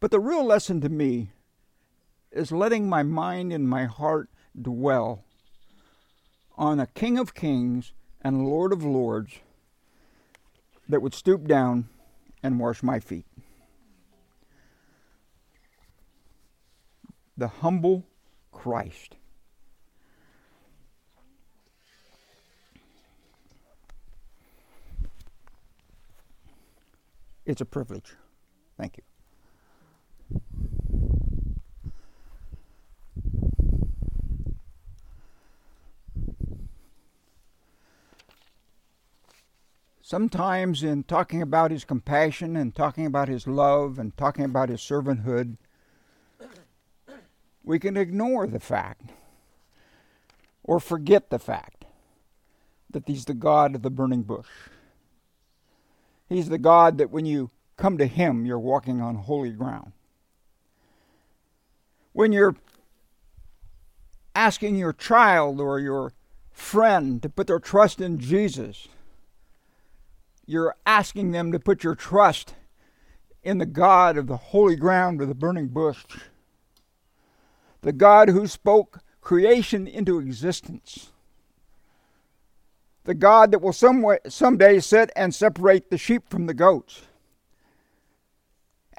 But 0.00 0.10
the 0.10 0.20
real 0.20 0.44
lesson 0.44 0.80
to 0.82 0.88
me 0.88 1.30
is 2.30 2.52
letting 2.52 2.88
my 2.88 3.02
mind 3.02 3.52
and 3.52 3.68
my 3.68 3.84
heart 3.84 4.28
dwell 4.60 5.24
on 6.56 6.80
a 6.80 6.86
King 6.86 7.18
of 7.18 7.34
Kings 7.34 7.92
and 8.22 8.46
Lord 8.46 8.72
of 8.72 8.84
Lords 8.84 9.40
that 10.88 11.02
would 11.02 11.14
stoop 11.14 11.46
down 11.46 11.88
and 12.42 12.58
wash 12.58 12.82
my 12.82 13.00
feet. 13.00 13.26
The 17.36 17.48
humble 17.48 18.04
Christ. 18.52 19.15
It's 27.46 27.60
a 27.60 27.64
privilege. 27.64 28.12
Thank 28.76 28.98
you. 28.98 29.04
Sometimes, 40.02 40.82
in 40.82 41.04
talking 41.04 41.42
about 41.42 41.70
his 41.70 41.84
compassion 41.84 42.56
and 42.56 42.74
talking 42.74 43.06
about 43.06 43.28
his 43.28 43.46
love 43.46 43.98
and 43.98 44.16
talking 44.16 44.44
about 44.44 44.68
his 44.68 44.80
servanthood, 44.80 45.56
we 47.64 47.78
can 47.78 47.96
ignore 47.96 48.46
the 48.46 48.60
fact 48.60 49.10
or 50.62 50.78
forget 50.78 51.30
the 51.30 51.38
fact 51.40 51.84
that 52.90 53.04
he's 53.06 53.24
the 53.24 53.34
God 53.34 53.74
of 53.74 53.82
the 53.82 53.90
burning 53.90 54.22
bush. 54.22 54.46
He's 56.28 56.48
the 56.48 56.58
God 56.58 56.98
that 56.98 57.10
when 57.10 57.24
you 57.26 57.50
come 57.76 57.98
to 57.98 58.06
him, 58.06 58.46
you're 58.46 58.58
walking 58.58 59.00
on 59.00 59.14
holy 59.16 59.50
ground. 59.50 59.92
When 62.12 62.32
you're 62.32 62.56
asking 64.34 64.76
your 64.76 64.92
child 64.92 65.60
or 65.60 65.78
your 65.78 66.12
friend 66.50 67.22
to 67.22 67.28
put 67.28 67.46
their 67.46 67.58
trust 67.58 68.00
in 68.00 68.18
Jesus, 68.18 68.88
you're 70.46 70.74
asking 70.86 71.32
them 71.32 71.52
to 71.52 71.58
put 71.58 71.84
your 71.84 71.94
trust 71.94 72.54
in 73.42 73.58
the 73.58 73.66
God 73.66 74.16
of 74.16 74.26
the 74.26 74.36
holy 74.36 74.76
ground 74.76 75.20
or 75.20 75.26
the 75.26 75.34
burning 75.34 75.68
bush, 75.68 76.04
the 77.82 77.92
God 77.92 78.28
who 78.28 78.46
spoke 78.46 79.00
creation 79.20 79.86
into 79.86 80.18
existence, 80.18 81.12
the 83.06 83.14
God 83.14 83.52
that 83.52 83.60
will 83.60 83.72
some 83.72 84.02
way, 84.02 84.18
someday 84.28 84.78
sit 84.80 85.10
and 85.16 85.34
separate 85.34 85.90
the 85.90 85.96
sheep 85.96 86.28
from 86.28 86.46
the 86.46 86.54
goats, 86.54 87.02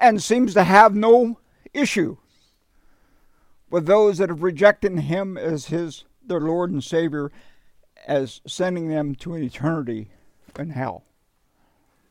and 0.00 0.22
seems 0.22 0.54
to 0.54 0.64
have 0.64 0.94
no 0.94 1.38
issue 1.72 2.16
with 3.70 3.86
those 3.86 4.18
that 4.18 4.30
have 4.30 4.42
rejected 4.42 4.98
him 4.98 5.36
as 5.36 5.66
his 5.66 6.04
their 6.24 6.40
Lord 6.40 6.70
and 6.70 6.82
Savior 6.82 7.30
as 8.06 8.40
sending 8.46 8.88
them 8.88 9.14
to 9.16 9.34
an 9.34 9.42
eternity 9.42 10.10
in 10.58 10.70
hell. 10.70 11.04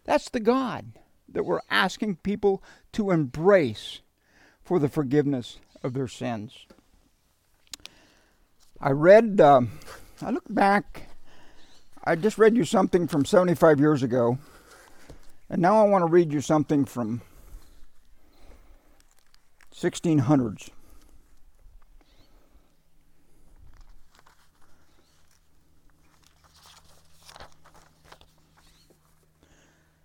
That's 0.06 0.30
the 0.30 0.40
God 0.40 0.94
that 1.28 1.44
we're 1.44 1.62
asking 1.70 2.18
people 2.18 2.64
to 2.94 3.12
embrace 3.12 4.02
for 4.64 4.80
the 4.80 4.90
forgiveness 4.90 5.60
of 5.84 5.94
their 5.94 6.08
sins. 6.08 6.66
I 8.80 8.92
read, 8.92 9.42
uh, 9.42 9.62
I 10.22 10.30
look 10.30 10.46
back, 10.50 11.07
I 12.08 12.16
just 12.16 12.38
read 12.38 12.56
you 12.56 12.64
something 12.64 13.06
from 13.06 13.26
75 13.26 13.82
years 13.82 14.02
ago, 14.02 14.38
and 15.50 15.62
now 15.62 15.86
I 15.86 15.90
want 15.90 16.04
to 16.04 16.10
read 16.10 16.32
you 16.32 16.40
something 16.40 16.86
from 16.86 17.20
1600s. 19.76 20.70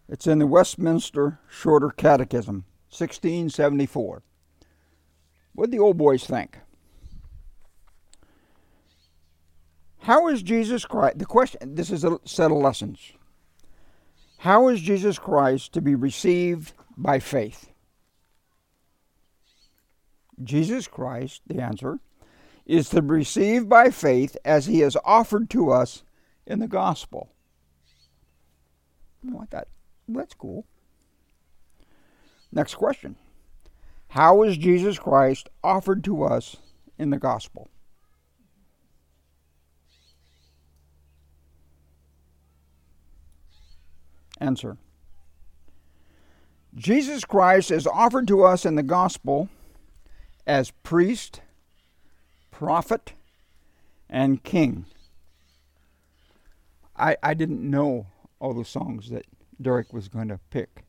It's 0.08 0.26
in 0.26 0.40
the 0.40 0.46
Westminster 0.48 1.38
Shorter 1.48 1.90
Catechism, 1.90 2.64
1674. 2.90 4.24
What 5.54 5.70
did 5.70 5.78
the 5.78 5.84
old 5.84 5.98
boys 5.98 6.24
think? 6.24 6.58
How 10.02 10.26
is 10.26 10.42
Jesus 10.42 10.84
Christ? 10.84 11.20
The 11.20 11.26
question, 11.26 11.76
this 11.76 11.90
is 11.90 12.02
a 12.02 12.18
set 12.24 12.50
of 12.50 12.56
lessons. 12.56 13.12
How 14.38 14.66
is 14.66 14.80
Jesus 14.80 15.16
Christ 15.16 15.72
to 15.74 15.80
be 15.80 15.94
received 15.94 16.72
by 16.96 17.20
faith? 17.20 17.70
Jesus 20.42 20.88
Christ, 20.88 21.42
the 21.46 21.62
answer, 21.62 22.00
is 22.66 22.88
to 22.88 23.00
be 23.00 23.10
received 23.10 23.68
by 23.68 23.90
faith 23.90 24.36
as 24.44 24.66
he 24.66 24.82
is 24.82 24.96
offered 25.04 25.48
to 25.50 25.70
us 25.70 26.02
in 26.48 26.58
the 26.58 26.66
gospel. 26.66 27.30
I 29.24 29.32
want 29.32 29.50
that. 29.50 29.68
That's 30.08 30.34
cool. 30.34 30.66
Next 32.50 32.74
question 32.74 33.14
How 34.08 34.42
is 34.42 34.56
Jesus 34.56 34.98
Christ 34.98 35.48
offered 35.62 36.02
to 36.04 36.24
us 36.24 36.56
in 36.98 37.10
the 37.10 37.18
gospel? 37.18 37.70
Answer 44.42 44.76
Jesus 46.74 47.24
Christ 47.24 47.70
is 47.70 47.86
offered 47.86 48.26
to 48.26 48.42
us 48.42 48.66
in 48.66 48.74
the 48.74 48.82
gospel 48.82 49.48
as 50.48 50.72
priest, 50.82 51.42
prophet, 52.50 53.12
and 54.10 54.42
king. 54.42 54.86
I, 56.96 57.16
I 57.22 57.34
didn't 57.34 57.62
know 57.62 58.06
all 58.40 58.52
the 58.52 58.64
songs 58.64 59.10
that 59.10 59.26
Derek 59.60 59.92
was 59.92 60.08
going 60.08 60.28
to 60.28 60.40
pick. 60.50 60.84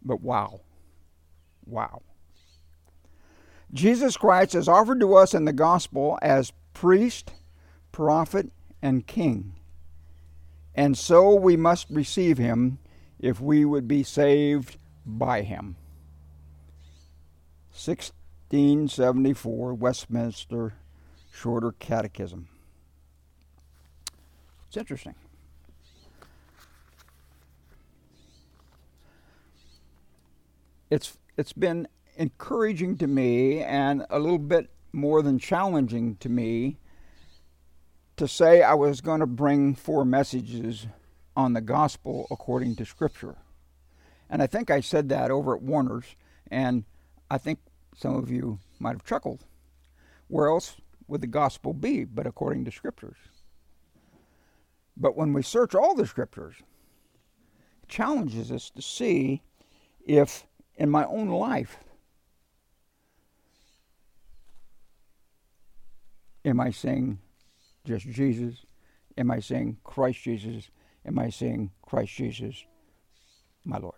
But 0.00 0.20
wow. 0.20 0.60
Wow. 1.66 2.02
Jesus 3.72 4.16
Christ 4.16 4.54
is 4.54 4.68
offered 4.68 5.00
to 5.00 5.16
us 5.16 5.34
in 5.34 5.46
the 5.46 5.52
gospel 5.52 6.16
as 6.22 6.52
priest, 6.74 7.32
prophet, 7.90 8.52
and 8.80 9.04
king. 9.04 9.54
And 10.76 10.96
so 10.96 11.34
we 11.34 11.56
must 11.56 11.88
receive 11.90 12.38
him 12.38 12.78
if 13.18 13.40
we 13.40 13.64
would 13.64 13.88
be 13.88 14.04
saved 14.04 14.78
by 15.04 15.42
him. 15.42 15.74
1674 17.70 19.74
Westminster 19.74 20.74
Shorter 21.32 21.72
Catechism. 21.72 22.46
It's 24.68 24.76
interesting. 24.76 25.16
it's 30.90 31.16
it's 31.36 31.52
been 31.52 31.88
encouraging 32.16 32.96
to 32.98 33.06
me 33.06 33.60
and 33.60 34.04
a 34.10 34.18
little 34.18 34.38
bit 34.38 34.70
more 34.92 35.22
than 35.22 35.38
challenging 35.38 36.16
to 36.16 36.28
me 36.28 36.78
to 38.16 38.26
say 38.26 38.62
I 38.62 38.74
was 38.74 39.00
going 39.00 39.20
to 39.20 39.26
bring 39.26 39.74
four 39.74 40.04
messages 40.04 40.86
on 41.36 41.52
the 41.52 41.60
gospel 41.60 42.26
according 42.30 42.76
to 42.76 42.86
Scripture. 42.86 43.36
And 44.30 44.42
I 44.42 44.46
think 44.46 44.70
I 44.70 44.80
said 44.80 45.08
that 45.10 45.30
over 45.30 45.54
at 45.54 45.62
Warner's, 45.62 46.16
and 46.50 46.84
I 47.30 47.38
think 47.38 47.58
some 47.94 48.16
of 48.16 48.30
you 48.30 48.58
might 48.78 48.92
have 48.92 49.04
chuckled. 49.04 49.44
Where 50.28 50.48
else 50.48 50.76
would 51.06 51.20
the 51.20 51.26
gospel 51.26 51.72
be 51.72 52.04
but 52.04 52.26
according 52.26 52.64
to 52.64 52.70
Scriptures? 52.72 53.16
But 54.96 55.16
when 55.16 55.32
we 55.32 55.42
search 55.42 55.74
all 55.74 55.94
the 55.94 56.06
Scriptures, 56.06 56.56
challenges 57.86 58.50
us 58.50 58.70
to 58.70 58.82
see 58.82 59.42
if 60.04 60.46
in 60.76 60.90
my 60.90 61.04
own 61.04 61.28
life 61.28 61.78
am 66.44 66.60
I 66.60 66.70
saying 66.70 67.18
just 67.86 68.06
Jesus? 68.06 68.64
Am 69.16 69.30
I 69.30 69.40
saying 69.40 69.78
Christ 69.84 70.22
Jesus? 70.22 70.68
Am 71.06 71.18
I 71.18 71.30
saying 71.30 71.70
Christ 71.82 72.12
Jesus, 72.14 72.64
my 73.64 73.78
Lord? 73.78 73.94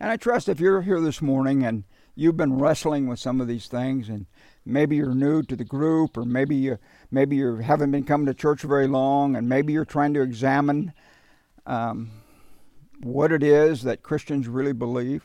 And 0.00 0.10
I 0.10 0.16
trust 0.16 0.48
if 0.48 0.60
you're 0.60 0.82
here 0.82 1.00
this 1.00 1.22
morning 1.22 1.64
and 1.64 1.84
you've 2.14 2.36
been 2.36 2.58
wrestling 2.58 3.06
with 3.06 3.18
some 3.18 3.40
of 3.40 3.48
these 3.48 3.66
things 3.66 4.08
and 4.08 4.26
maybe 4.64 4.96
you're 4.96 5.14
new 5.14 5.42
to 5.44 5.56
the 5.56 5.64
group 5.64 6.16
or 6.16 6.24
maybe 6.24 6.54
you 6.54 6.78
maybe 7.10 7.36
you 7.36 7.56
haven't 7.56 7.90
been 7.90 8.04
coming 8.04 8.26
to 8.26 8.34
church 8.34 8.62
very 8.62 8.86
long 8.86 9.34
and 9.34 9.48
maybe 9.48 9.72
you're 9.72 9.84
trying 9.84 10.14
to 10.14 10.22
examine 10.22 10.92
um, 11.66 12.10
what 13.02 13.32
it 13.32 13.42
is 13.42 13.82
that 13.82 14.02
Christians 14.02 14.48
really 14.48 14.72
believe. 14.72 15.24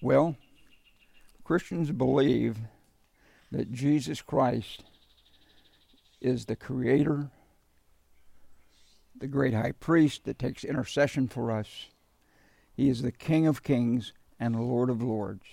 Well, 0.00 0.36
Christians 1.44 1.90
believe 1.90 2.58
that 3.50 3.72
Jesus 3.72 4.20
Christ 4.20 4.84
is 6.20 6.44
the 6.44 6.56
creator, 6.56 7.30
the 9.18 9.26
great 9.26 9.54
high 9.54 9.72
priest 9.72 10.24
that 10.24 10.38
takes 10.38 10.64
intercession 10.64 11.28
for 11.28 11.50
us. 11.50 11.86
He 12.74 12.88
is 12.88 13.02
the 13.02 13.12
King 13.12 13.46
of 13.46 13.62
kings 13.62 14.12
and 14.38 14.54
the 14.54 14.60
Lord 14.60 14.90
of 14.90 15.02
lords. 15.02 15.46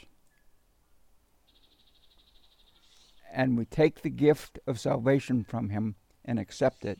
And 3.33 3.57
we 3.57 3.65
take 3.65 4.01
the 4.01 4.09
gift 4.09 4.59
of 4.65 4.79
salvation 4.79 5.43
from 5.43 5.69
him 5.69 5.95
and 6.23 6.39
accept 6.39 6.85
it. 6.85 6.99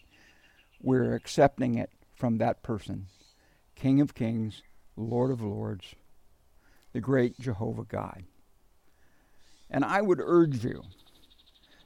We're 0.82 1.16
accepting 1.16 1.78
it 1.78 1.92
from 2.14 2.38
that 2.38 2.64
person, 2.64 3.08
King 3.76 4.02
of 4.02 4.14
kings, 4.14 4.62
Lord 4.96 5.32
of 5.32 5.42
lords, 5.42 5.96
the 6.94 7.02
great 7.02 7.40
Jehovah 7.40 7.84
God. 7.84 8.24
And 9.70 9.84
I 9.84 10.02
would 10.02 10.22
urge 10.22 10.64
you 10.64 10.84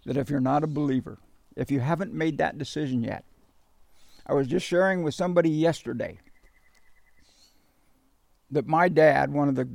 that 0.05 0.17
if 0.17 0.29
you're 0.29 0.39
not 0.39 0.63
a 0.63 0.67
believer, 0.67 1.19
if 1.55 1.71
you 1.71 1.79
haven't 1.79 2.13
made 2.13 2.37
that 2.37 2.57
decision 2.57 3.03
yet, 3.03 3.25
I 4.25 4.33
was 4.33 4.47
just 4.47 4.65
sharing 4.65 5.03
with 5.03 5.15
somebody 5.15 5.49
yesterday 5.49 6.19
that 8.51 8.67
my 8.67 8.89
dad, 8.89 9.31
one 9.31 9.49
of 9.49 9.55
the 9.55 9.67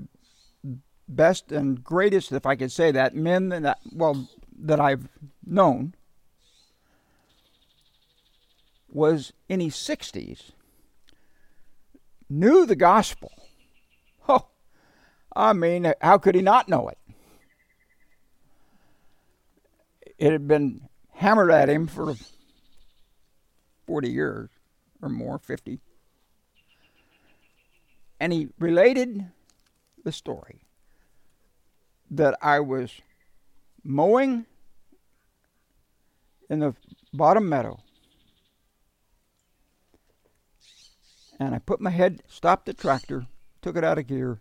best 1.08 1.52
and 1.52 1.82
greatest, 1.82 2.32
if 2.32 2.46
I 2.46 2.56
could 2.56 2.72
say 2.72 2.90
that, 2.92 3.14
men 3.14 3.48
that 3.48 3.78
well 3.92 4.28
that 4.56 4.80
I've 4.80 5.08
known, 5.44 5.94
was 8.88 9.32
in 9.48 9.60
his 9.60 9.76
sixties, 9.76 10.52
knew 12.28 12.66
the 12.66 12.76
gospel. 12.76 13.32
Oh, 14.26 14.46
I 15.36 15.52
mean, 15.52 15.92
how 16.00 16.16
could 16.16 16.34
he 16.34 16.40
not 16.40 16.66
know 16.66 16.88
it? 16.88 16.96
It 20.18 20.32
had 20.32 20.46
been 20.46 20.88
hammered 21.12 21.50
at 21.50 21.68
him 21.68 21.86
for 21.86 22.14
40 23.86 24.10
years 24.10 24.50
or 25.02 25.08
more, 25.08 25.38
50. 25.38 25.80
And 28.20 28.32
he 28.32 28.48
related 28.58 29.26
the 30.04 30.12
story 30.12 30.62
that 32.10 32.36
I 32.40 32.60
was 32.60 32.90
mowing 33.82 34.46
in 36.48 36.60
the 36.60 36.74
bottom 37.12 37.48
meadow. 37.48 37.80
And 41.40 41.54
I 41.54 41.58
put 41.58 41.80
my 41.80 41.90
head, 41.90 42.22
stopped 42.28 42.66
the 42.66 42.74
tractor, 42.74 43.26
took 43.60 43.76
it 43.76 43.82
out 43.84 43.98
of 43.98 44.06
gear, 44.06 44.38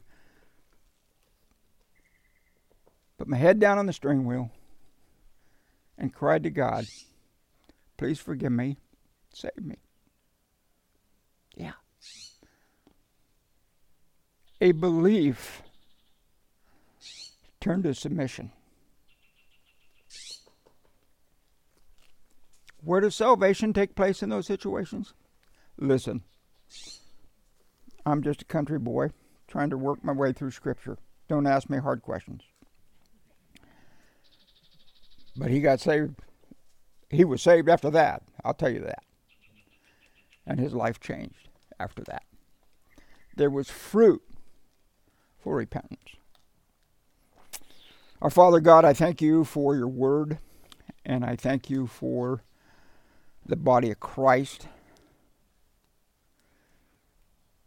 put 3.18 3.28
my 3.28 3.38
head 3.38 3.60
down 3.60 3.80
on 3.80 3.88
the 3.88 3.94
steering 3.94 4.26
wheel 4.26 4.52
and 6.04 6.14
cried 6.14 6.44
to 6.44 6.50
God, 6.50 6.86
Please 7.96 8.20
forgive 8.20 8.52
me, 8.52 8.76
save 9.34 9.64
me. 9.64 9.78
Yeah. 11.56 11.72
A 14.60 14.74
belief 14.74 15.62
turned 17.62 17.86
to 17.86 17.94
submission. 17.94 18.52
Where 22.84 23.00
does 23.00 23.16
salvation 23.16 23.72
take 23.72 23.96
place 23.96 24.22
in 24.22 24.28
those 24.28 24.48
situations? 24.48 25.14
Listen, 25.78 26.24
I'm 28.06 28.22
just 28.22 28.42
a 28.42 28.46
country 28.46 28.80
boy 28.80 29.12
trying 29.48 29.70
to 29.70 29.78
work 29.78 30.04
my 30.04 30.12
way 30.12 30.34
through 30.34 30.52
Scripture. 30.52 30.98
Don't 31.30 31.48
ask 31.48 31.70
me 31.70 31.78
hard 31.78 32.02
questions. 32.02 32.42
But 35.36 35.50
he 35.50 35.60
got 35.60 35.80
saved. 35.80 36.16
He 37.10 37.26
was 37.26 37.42
saved 37.42 37.70
after 37.70 37.90
that. 37.92 38.24
I'll 38.44 38.54
tell 38.54 38.72
you 38.72 38.82
that. 38.82 39.04
And 40.46 40.60
his 40.60 40.74
life 40.74 41.00
changed 41.00 41.50
after 41.80 42.04
that. 42.04 42.24
There 43.36 43.50
was 43.50 43.70
fruit 43.70 44.22
for 45.40 45.56
repentance. 45.56 46.00
Our 48.22 48.30
Father 48.30 48.60
God, 48.60 48.86
I 48.86 48.94
thank 48.94 49.22
you 49.22 49.44
for 49.44 49.76
your 49.76 49.88
word, 49.88 50.38
and 51.06 51.26
I 51.26 51.36
thank 51.36 51.70
you 51.70 51.88
for 51.88 52.44
the 53.46 53.58
body 53.58 53.92
of 53.92 54.00
Christ. 54.00 54.68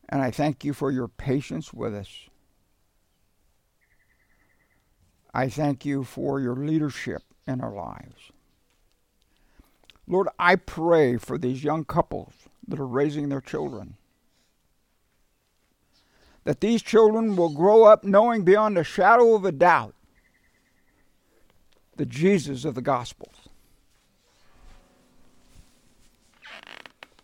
And 0.09 0.23
I 0.23 0.31
thank 0.31 0.65
you 0.65 0.73
for 0.73 0.91
your 0.91 1.09
patience 1.09 1.75
with 1.75 1.95
us. 1.95 2.09
I 5.35 5.49
thank 5.49 5.85
you 5.85 6.05
for 6.05 6.41
your 6.41 6.57
leadership 6.57 7.23
in 7.47 7.61
our 7.61 7.75
lives. 7.75 8.33
Lord, 10.07 10.29
I 10.39 10.57
pray 10.57 11.17
for 11.17 11.37
these 11.37 11.65
young 11.65 11.85
couples 11.85 12.33
that 12.69 12.79
are 12.79 12.87
raising 12.87 13.29
their 13.29 13.41
children. 13.41 13.97
That 16.45 16.61
these 16.61 16.83
children 16.83 17.35
will 17.35 17.49
grow 17.49 17.85
up 17.85 18.05
knowing 18.05 18.45
beyond 18.45 18.79
a 18.79 18.85
shadow 18.85 19.35
of 19.35 19.45
a 19.45 19.53
doubt 19.53 19.95
the 21.97 22.07
Jesus 22.07 22.65
of 22.65 22.75
the 22.75 22.83
Gospels, 22.83 23.49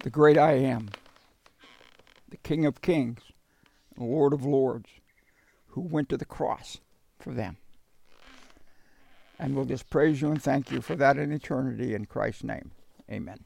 the 0.02 0.10
great 0.10 0.38
I 0.38 0.52
am, 0.52 0.88
the 2.30 2.38
King 2.38 2.64
of 2.64 2.80
Kings, 2.80 3.20
Lord 3.96 4.32
of 4.32 4.44
Lords, 4.44 4.88
who 5.68 5.82
went 5.82 6.08
to 6.08 6.16
the 6.16 6.24
cross 6.24 6.78
for 7.18 7.32
them. 7.32 7.58
And 9.42 9.56
we'll 9.56 9.64
just 9.64 9.90
praise 9.90 10.22
you 10.22 10.28
and 10.28 10.40
thank 10.40 10.70
you 10.70 10.80
for 10.80 10.94
that 10.94 11.18
in 11.18 11.32
eternity 11.32 11.96
in 11.96 12.06
Christ's 12.06 12.44
name. 12.44 12.70
Amen. 13.10 13.40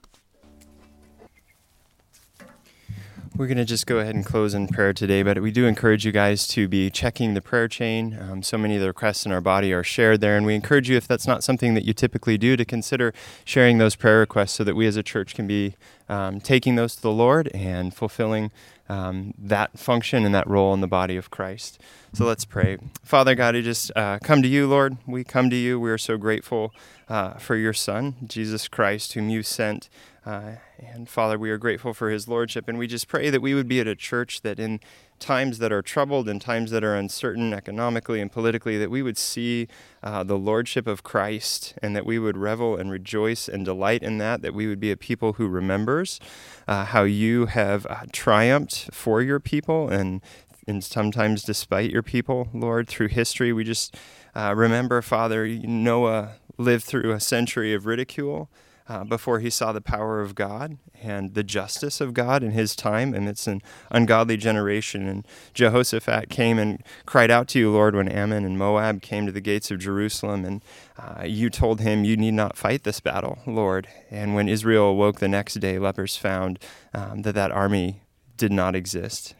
We're 3.34 3.46
going 3.46 3.56
to 3.56 3.64
just 3.64 3.86
go 3.86 3.98
ahead 3.98 4.14
and 4.14 4.24
close 4.24 4.52
in 4.52 4.68
prayer 4.68 4.92
today, 4.92 5.22
but 5.22 5.40
we 5.40 5.50
do 5.50 5.66
encourage 5.66 6.04
you 6.04 6.12
guys 6.12 6.46
to 6.48 6.68
be 6.68 6.90
checking 6.90 7.32
the 7.32 7.40
prayer 7.40 7.66
chain. 7.66 8.18
Um, 8.18 8.42
so 8.42 8.58
many 8.58 8.76
of 8.76 8.82
the 8.82 8.88
requests 8.88 9.24
in 9.24 9.32
our 9.32 9.40
body 9.40 9.72
are 9.72 9.82
shared 9.82 10.20
there, 10.20 10.36
and 10.36 10.44
we 10.44 10.54
encourage 10.54 10.90
you, 10.90 10.98
if 10.98 11.08
that's 11.08 11.26
not 11.26 11.42
something 11.42 11.72
that 11.74 11.84
you 11.84 11.94
typically 11.94 12.36
do, 12.36 12.56
to 12.56 12.64
consider 12.64 13.14
sharing 13.46 13.78
those 13.78 13.96
prayer 13.96 14.20
requests 14.20 14.52
so 14.52 14.64
that 14.64 14.74
we 14.74 14.86
as 14.86 14.96
a 14.96 15.02
church 15.02 15.34
can 15.34 15.46
be 15.46 15.76
um, 16.10 16.40
taking 16.40 16.76
those 16.76 16.94
to 16.96 17.02
the 17.02 17.10
Lord 17.10 17.48
and 17.54 17.94
fulfilling 17.94 18.52
um, 18.88 19.34
that 19.38 19.78
function 19.78 20.24
and 20.24 20.34
that 20.34 20.46
role 20.46 20.72
in 20.74 20.80
the 20.80 20.86
body 20.86 21.16
of 21.16 21.30
Christ. 21.30 21.80
So 22.12 22.24
let's 22.24 22.44
pray. 22.44 22.78
Father 23.02 23.34
God, 23.34 23.56
I 23.56 23.60
just 23.60 23.90
uh, 23.96 24.18
come 24.22 24.42
to 24.42 24.48
you, 24.48 24.66
Lord. 24.66 24.96
We 25.06 25.24
come 25.24 25.50
to 25.50 25.56
you. 25.56 25.78
We 25.78 25.90
are 25.90 25.98
so 25.98 26.16
grateful 26.16 26.72
uh, 27.08 27.34
for 27.34 27.56
your 27.56 27.72
Son, 27.72 28.14
Jesus 28.24 28.68
Christ, 28.68 29.12
whom 29.14 29.28
you 29.28 29.42
sent. 29.42 29.88
Uh, 30.26 30.56
and 30.80 31.08
Father, 31.08 31.38
we 31.38 31.50
are 31.50 31.56
grateful 31.56 31.94
for 31.94 32.10
his 32.10 32.26
lordship. 32.26 32.66
And 32.66 32.78
we 32.78 32.88
just 32.88 33.06
pray 33.06 33.30
that 33.30 33.40
we 33.40 33.54
would 33.54 33.68
be 33.68 33.78
at 33.78 33.86
a 33.86 33.94
church 33.94 34.42
that 34.42 34.58
in 34.58 34.80
times 35.20 35.58
that 35.58 35.70
are 35.70 35.82
troubled 35.82 36.28
and 36.28 36.42
times 36.42 36.72
that 36.72 36.82
are 36.82 36.96
uncertain 36.96 37.54
economically 37.54 38.20
and 38.20 38.30
politically, 38.30 38.76
that 38.76 38.90
we 38.90 39.02
would 39.02 39.16
see 39.16 39.68
uh, 40.02 40.24
the 40.24 40.36
lordship 40.36 40.88
of 40.88 41.04
Christ 41.04 41.74
and 41.80 41.94
that 41.94 42.04
we 42.04 42.18
would 42.18 42.36
revel 42.36 42.76
and 42.76 42.90
rejoice 42.90 43.48
and 43.48 43.64
delight 43.64 44.02
in 44.02 44.18
that, 44.18 44.42
that 44.42 44.52
we 44.52 44.66
would 44.66 44.80
be 44.80 44.90
a 44.90 44.96
people 44.96 45.34
who 45.34 45.46
remembers 45.46 46.18
uh, 46.66 46.86
how 46.86 47.04
you 47.04 47.46
have 47.46 47.86
uh, 47.86 48.00
triumphed 48.12 48.92
for 48.92 49.22
your 49.22 49.38
people 49.40 49.88
and 49.88 50.20
and 50.68 50.82
sometimes 50.82 51.44
despite 51.44 51.92
your 51.92 52.02
people, 52.02 52.48
Lord, 52.52 52.88
through 52.88 53.06
history. 53.06 53.52
We 53.52 53.62
just 53.62 53.94
uh, 54.34 54.52
remember, 54.56 55.00
Father, 55.00 55.46
Noah 55.46 56.32
lived 56.58 56.82
through 56.82 57.12
a 57.12 57.20
century 57.20 57.72
of 57.72 57.86
ridicule. 57.86 58.50
Uh, 58.88 59.04
before 59.04 59.40
he 59.40 59.50
saw 59.50 59.72
the 59.72 59.80
power 59.80 60.20
of 60.20 60.34
God 60.34 60.78
and 61.02 61.34
the 61.34 61.42
justice 61.42 62.00
of 62.00 62.14
God 62.14 62.42
in 62.42 62.52
his 62.52 62.76
time 62.76 63.14
amidst 63.14 63.46
an 63.46 63.62
ungodly 63.90 64.36
generation. 64.36 65.08
And 65.08 65.26
Jehoshaphat 65.54 66.28
came 66.28 66.58
and 66.58 66.82
cried 67.04 67.30
out 67.30 67.48
to 67.48 67.58
you, 67.58 67.70
Lord, 67.70 67.94
when 67.94 68.08
Ammon 68.08 68.44
and 68.44 68.58
Moab 68.58 69.02
came 69.02 69.26
to 69.26 69.32
the 69.32 69.40
gates 69.40 69.70
of 69.70 69.78
Jerusalem. 69.78 70.44
And 70.44 70.64
uh, 70.98 71.24
you 71.24 71.50
told 71.50 71.80
him, 71.80 72.04
You 72.04 72.16
need 72.16 72.34
not 72.34 72.56
fight 72.56 72.84
this 72.84 73.00
battle, 73.00 73.38
Lord. 73.46 73.88
And 74.10 74.34
when 74.34 74.48
Israel 74.48 74.84
awoke 74.84 75.18
the 75.18 75.28
next 75.28 75.54
day, 75.54 75.78
lepers 75.78 76.16
found 76.16 76.58
um, 76.94 77.22
that 77.22 77.34
that 77.34 77.50
army 77.50 78.02
did 78.36 78.52
not 78.52 78.76
exist. 78.76 79.34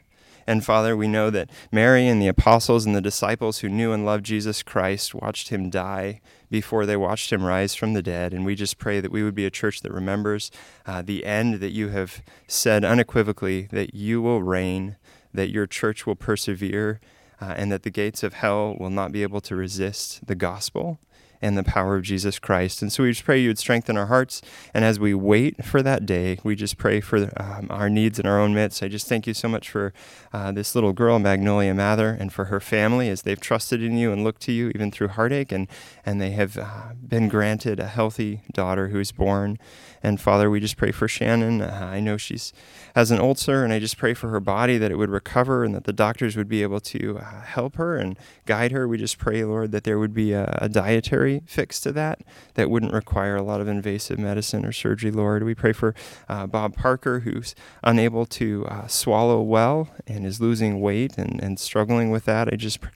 And 0.46 0.64
Father, 0.64 0.96
we 0.96 1.08
know 1.08 1.30
that 1.30 1.50
Mary 1.72 2.06
and 2.06 2.22
the 2.22 2.28
apostles 2.28 2.86
and 2.86 2.94
the 2.94 3.00
disciples 3.00 3.58
who 3.58 3.68
knew 3.68 3.92
and 3.92 4.06
loved 4.06 4.24
Jesus 4.24 4.62
Christ 4.62 5.14
watched 5.14 5.48
him 5.48 5.70
die 5.70 6.20
before 6.50 6.86
they 6.86 6.96
watched 6.96 7.32
him 7.32 7.44
rise 7.44 7.74
from 7.74 7.94
the 7.94 8.02
dead. 8.02 8.32
And 8.32 8.44
we 8.44 8.54
just 8.54 8.78
pray 8.78 9.00
that 9.00 9.10
we 9.10 9.22
would 9.22 9.34
be 9.34 9.46
a 9.46 9.50
church 9.50 9.80
that 9.82 9.92
remembers 9.92 10.50
uh, 10.84 11.02
the 11.02 11.24
end 11.24 11.54
that 11.54 11.72
you 11.72 11.88
have 11.88 12.22
said 12.46 12.84
unequivocally 12.84 13.68
that 13.72 13.94
you 13.94 14.22
will 14.22 14.42
reign, 14.42 14.96
that 15.32 15.50
your 15.50 15.66
church 15.66 16.06
will 16.06 16.16
persevere, 16.16 17.00
uh, 17.40 17.54
and 17.56 17.70
that 17.70 17.82
the 17.82 17.90
gates 17.90 18.22
of 18.22 18.34
hell 18.34 18.76
will 18.78 18.90
not 18.90 19.12
be 19.12 19.22
able 19.22 19.40
to 19.42 19.54
resist 19.54 20.26
the 20.26 20.34
gospel 20.34 20.98
and 21.40 21.56
the 21.56 21.64
power 21.64 21.96
of 21.96 22.02
Jesus 22.02 22.38
Christ. 22.38 22.82
And 22.82 22.92
so 22.92 23.02
we 23.02 23.10
just 23.10 23.24
pray 23.24 23.38
you 23.38 23.48
would 23.48 23.58
strengthen 23.58 23.96
our 23.96 24.06
hearts. 24.06 24.42
And 24.74 24.84
as 24.84 24.98
we 24.98 25.14
wait 25.14 25.64
for 25.64 25.82
that 25.82 26.06
day, 26.06 26.38
we 26.42 26.54
just 26.56 26.78
pray 26.78 27.00
for 27.00 27.30
um, 27.36 27.66
our 27.70 27.88
needs 27.88 28.18
in 28.18 28.26
our 28.26 28.40
own 28.40 28.54
midst. 28.54 28.82
I 28.82 28.88
just 28.88 29.08
thank 29.08 29.26
you 29.26 29.34
so 29.34 29.48
much 29.48 29.70
for 29.70 29.92
uh, 30.32 30.52
this 30.52 30.74
little 30.74 30.92
girl, 30.92 31.18
Magnolia 31.18 31.74
Mather, 31.74 32.10
and 32.10 32.32
for 32.32 32.46
her 32.46 32.60
family 32.60 33.08
as 33.08 33.22
they've 33.22 33.40
trusted 33.40 33.82
in 33.82 33.96
you 33.96 34.12
and 34.12 34.24
looked 34.24 34.42
to 34.42 34.52
you 34.52 34.70
even 34.74 34.90
through 34.90 35.08
heartache. 35.08 35.52
And, 35.52 35.68
and 36.04 36.20
they 36.20 36.30
have 36.30 36.56
uh, 36.56 36.94
been 37.06 37.28
granted 37.28 37.80
a 37.80 37.86
healthy 37.86 38.42
daughter 38.52 38.88
who 38.88 39.00
is 39.00 39.12
born. 39.12 39.58
And 40.06 40.20
Father, 40.20 40.48
we 40.48 40.60
just 40.60 40.76
pray 40.76 40.92
for 40.92 41.08
Shannon. 41.08 41.60
Uh, 41.60 41.88
I 41.92 41.98
know 41.98 42.16
she's 42.16 42.52
has 42.94 43.10
an 43.10 43.18
ulcer, 43.18 43.64
and 43.64 43.72
I 43.72 43.80
just 43.80 43.98
pray 43.98 44.14
for 44.14 44.28
her 44.28 44.38
body 44.38 44.78
that 44.78 44.92
it 44.92 44.94
would 44.94 45.10
recover 45.10 45.64
and 45.64 45.74
that 45.74 45.82
the 45.82 45.92
doctors 45.92 46.36
would 46.36 46.48
be 46.48 46.62
able 46.62 46.78
to 46.78 47.18
uh, 47.18 47.40
help 47.42 47.74
her 47.74 47.96
and 47.96 48.16
guide 48.44 48.70
her. 48.70 48.86
We 48.86 48.98
just 48.98 49.18
pray, 49.18 49.42
Lord, 49.42 49.72
that 49.72 49.82
there 49.82 49.98
would 49.98 50.14
be 50.14 50.32
a, 50.32 50.56
a 50.62 50.68
dietary 50.68 51.42
fix 51.46 51.80
to 51.80 51.92
that 51.94 52.20
that 52.54 52.70
wouldn't 52.70 52.92
require 52.92 53.34
a 53.34 53.42
lot 53.42 53.60
of 53.60 53.66
invasive 53.66 54.16
medicine 54.16 54.64
or 54.64 54.70
surgery, 54.70 55.10
Lord. 55.10 55.42
We 55.42 55.56
pray 55.56 55.72
for 55.72 55.92
uh, 56.28 56.46
Bob 56.46 56.76
Parker, 56.76 57.20
who's 57.20 57.56
unable 57.82 58.26
to 58.26 58.64
uh, 58.66 58.86
swallow 58.86 59.42
well 59.42 59.88
and 60.06 60.24
is 60.24 60.40
losing 60.40 60.80
weight 60.80 61.18
and, 61.18 61.42
and 61.42 61.58
struggling 61.58 62.12
with 62.12 62.26
that. 62.26 62.46
I 62.46 62.54
just 62.54 62.80
pray 62.80 62.92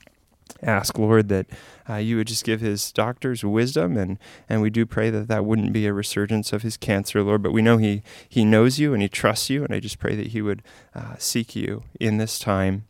ask, 0.63 0.97
Lord, 0.97 1.29
that 1.29 1.47
uh, 1.89 1.95
you 1.95 2.17
would 2.17 2.27
just 2.27 2.43
give 2.43 2.61
his 2.61 2.91
doctors 2.91 3.43
wisdom, 3.43 3.97
and, 3.97 4.17
and 4.47 4.61
we 4.61 4.69
do 4.69 4.85
pray 4.85 5.09
that 5.09 5.27
that 5.27 5.45
wouldn't 5.45 5.73
be 5.73 5.85
a 5.85 5.93
resurgence 5.93 6.53
of 6.53 6.61
his 6.61 6.77
cancer, 6.77 7.23
Lord. 7.23 7.41
But 7.41 7.53
we 7.53 7.61
know 7.61 7.77
he, 7.77 8.03
he 8.27 8.45
knows 8.45 8.79
you 8.79 8.93
and 8.93 9.01
he 9.01 9.09
trusts 9.09 9.49
you, 9.49 9.63
and 9.63 9.73
I 9.73 9.79
just 9.79 9.99
pray 9.99 10.15
that 10.15 10.27
he 10.27 10.41
would 10.41 10.63
uh, 10.95 11.15
seek 11.17 11.55
you 11.55 11.83
in 11.99 12.17
this 12.17 12.39
time 12.39 12.85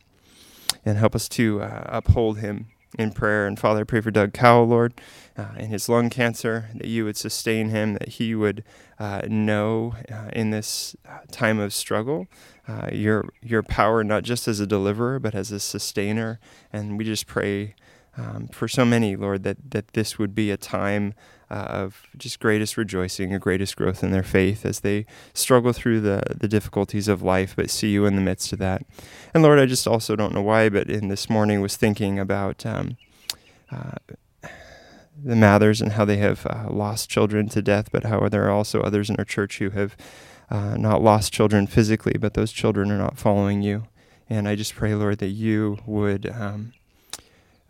and 0.84 0.98
help 0.98 1.14
us 1.14 1.28
to 1.30 1.62
uh, 1.62 1.84
uphold 1.86 2.38
him 2.38 2.66
in 2.98 3.12
prayer. 3.12 3.46
And 3.46 3.58
Father, 3.58 3.80
I 3.80 3.84
pray 3.84 4.00
for 4.00 4.10
Doug 4.10 4.32
Cowell, 4.32 4.66
Lord, 4.66 4.94
uh, 5.36 5.46
and 5.56 5.68
his 5.68 5.88
lung 5.88 6.10
cancer, 6.10 6.68
that 6.74 6.88
you 6.88 7.04
would 7.04 7.16
sustain 7.16 7.70
him, 7.70 7.94
that 7.94 8.08
he 8.08 8.34
would 8.34 8.64
uh, 8.98 9.22
know 9.28 9.94
uh, 10.10 10.28
in 10.32 10.50
this 10.50 10.94
uh, 11.08 11.20
time 11.30 11.58
of 11.58 11.72
struggle 11.72 12.26
uh, 12.68 12.88
your 12.92 13.28
your 13.42 13.62
power, 13.62 14.04
not 14.04 14.22
just 14.22 14.46
as 14.46 14.60
a 14.60 14.66
deliverer, 14.66 15.18
but 15.18 15.34
as 15.34 15.50
a 15.50 15.60
sustainer. 15.60 16.38
And 16.72 16.96
we 16.96 17.04
just 17.04 17.26
pray 17.26 17.74
um, 18.16 18.48
for 18.48 18.68
so 18.68 18.84
many, 18.84 19.16
Lord, 19.16 19.42
that 19.42 19.70
that 19.70 19.88
this 19.94 20.18
would 20.18 20.34
be 20.34 20.50
a 20.50 20.56
time 20.56 21.14
uh, 21.50 21.54
of 21.54 22.02
just 22.16 22.40
greatest 22.40 22.76
rejoicing, 22.76 23.34
a 23.34 23.38
greatest 23.38 23.76
growth 23.76 24.02
in 24.02 24.10
their 24.10 24.22
faith 24.22 24.64
as 24.64 24.80
they 24.80 25.06
struggle 25.34 25.72
through 25.72 26.00
the 26.00 26.22
the 26.38 26.48
difficulties 26.48 27.08
of 27.08 27.22
life, 27.22 27.54
but 27.56 27.70
see 27.70 27.90
you 27.90 28.06
in 28.06 28.14
the 28.14 28.22
midst 28.22 28.52
of 28.52 28.58
that. 28.60 28.82
And 29.34 29.42
Lord, 29.42 29.58
I 29.58 29.66
just 29.66 29.88
also 29.88 30.14
don't 30.14 30.34
know 30.34 30.42
why, 30.42 30.68
but 30.68 30.88
in 30.88 31.08
this 31.08 31.28
morning 31.28 31.60
was 31.60 31.76
thinking 31.76 32.18
about. 32.18 32.64
Um, 32.64 32.96
uh, 33.70 33.96
the 35.24 35.36
Mathers 35.36 35.80
and 35.80 35.92
how 35.92 36.04
they 36.04 36.16
have 36.16 36.46
uh, 36.46 36.66
lost 36.68 37.08
children 37.08 37.48
to 37.50 37.62
death, 37.62 37.90
but 37.92 38.04
how 38.04 38.28
there 38.28 38.44
are 38.46 38.50
also 38.50 38.80
others 38.80 39.08
in 39.08 39.16
our 39.16 39.24
church 39.24 39.58
who 39.58 39.70
have 39.70 39.96
uh, 40.50 40.76
not 40.76 41.02
lost 41.02 41.32
children 41.32 41.66
physically, 41.66 42.14
but 42.18 42.34
those 42.34 42.52
children 42.52 42.90
are 42.90 42.98
not 42.98 43.18
following 43.18 43.62
you. 43.62 43.84
And 44.28 44.48
I 44.48 44.54
just 44.54 44.74
pray, 44.74 44.94
Lord, 44.94 45.18
that 45.18 45.28
you 45.28 45.78
would 45.86 46.26
um, 46.30 46.72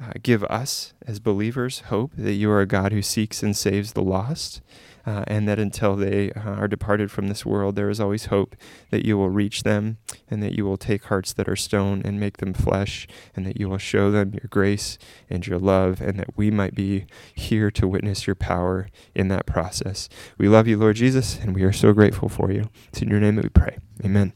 uh, 0.01 0.13
give 0.23 0.45
us 0.45 0.95
as 1.07 1.21
believers 1.21 1.81
hope 1.87 2.13
that 2.17 2.35
you 2.35 2.51
are 2.51 2.61
a 2.61 2.67
God 2.67 2.93
who 2.93 3.03
seeks 3.03 3.43
and 3.43 3.57
saves 3.57 3.93
the 3.93 4.03
lost 4.03 4.61
uh, 5.07 5.25
and 5.27 5.49
that 5.49 5.59
until 5.59 5.97
they 5.97 6.33
uh, 6.33 6.41
are 6.41 6.69
departed 6.69 7.11
from 7.11 7.29
this 7.29 7.45
world, 7.45 7.77
there 7.77 7.91
is 7.91 8.01
always 8.01 8.27
hope 8.27 8.57
that 8.91 9.05
you 9.05 9.17
will 9.17 9.31
reach 9.31 9.63
them 9.63 9.99
and 10.29 10.43
that 10.43 10.53
you 10.53 10.65
will 10.65 10.77
take 10.77 11.05
hearts 11.05 11.33
that 11.33 11.49
are 11.49 11.57
stone 11.57 12.03
and 12.05 12.21
make 12.21 12.39
them 12.39 12.55
flesh, 12.55 13.07
and 13.35 13.47
that 13.47 13.59
you 13.59 13.69
will 13.69 13.79
show 13.79 14.11
them 14.11 14.33
your 14.33 14.49
grace 14.51 14.99
and 15.29 15.47
your 15.47 15.59
love, 15.59 16.01
and 16.01 16.19
that 16.19 16.37
we 16.37 16.51
might 16.51 16.75
be 16.75 17.07
here 17.35 17.71
to 17.71 17.89
witness 17.89 18.27
your 18.27 18.37
power 18.37 18.89
in 19.15 19.29
that 19.29 19.47
process. 19.47 20.09
We 20.39 20.49
love 20.49 20.67
you, 20.69 20.77
Lord 20.77 20.97
Jesus, 20.97 21.39
and 21.39 21.55
we 21.55 21.63
are 21.63 21.73
so 21.73 21.93
grateful 21.93 22.29
for 22.29 22.51
you. 22.51 22.71
It's 22.89 23.03
in 23.03 23.09
your 23.09 23.21
name 23.21 23.37
that 23.37 23.45
we 23.45 23.51
pray. 23.51 23.79
Amen. 24.05 24.33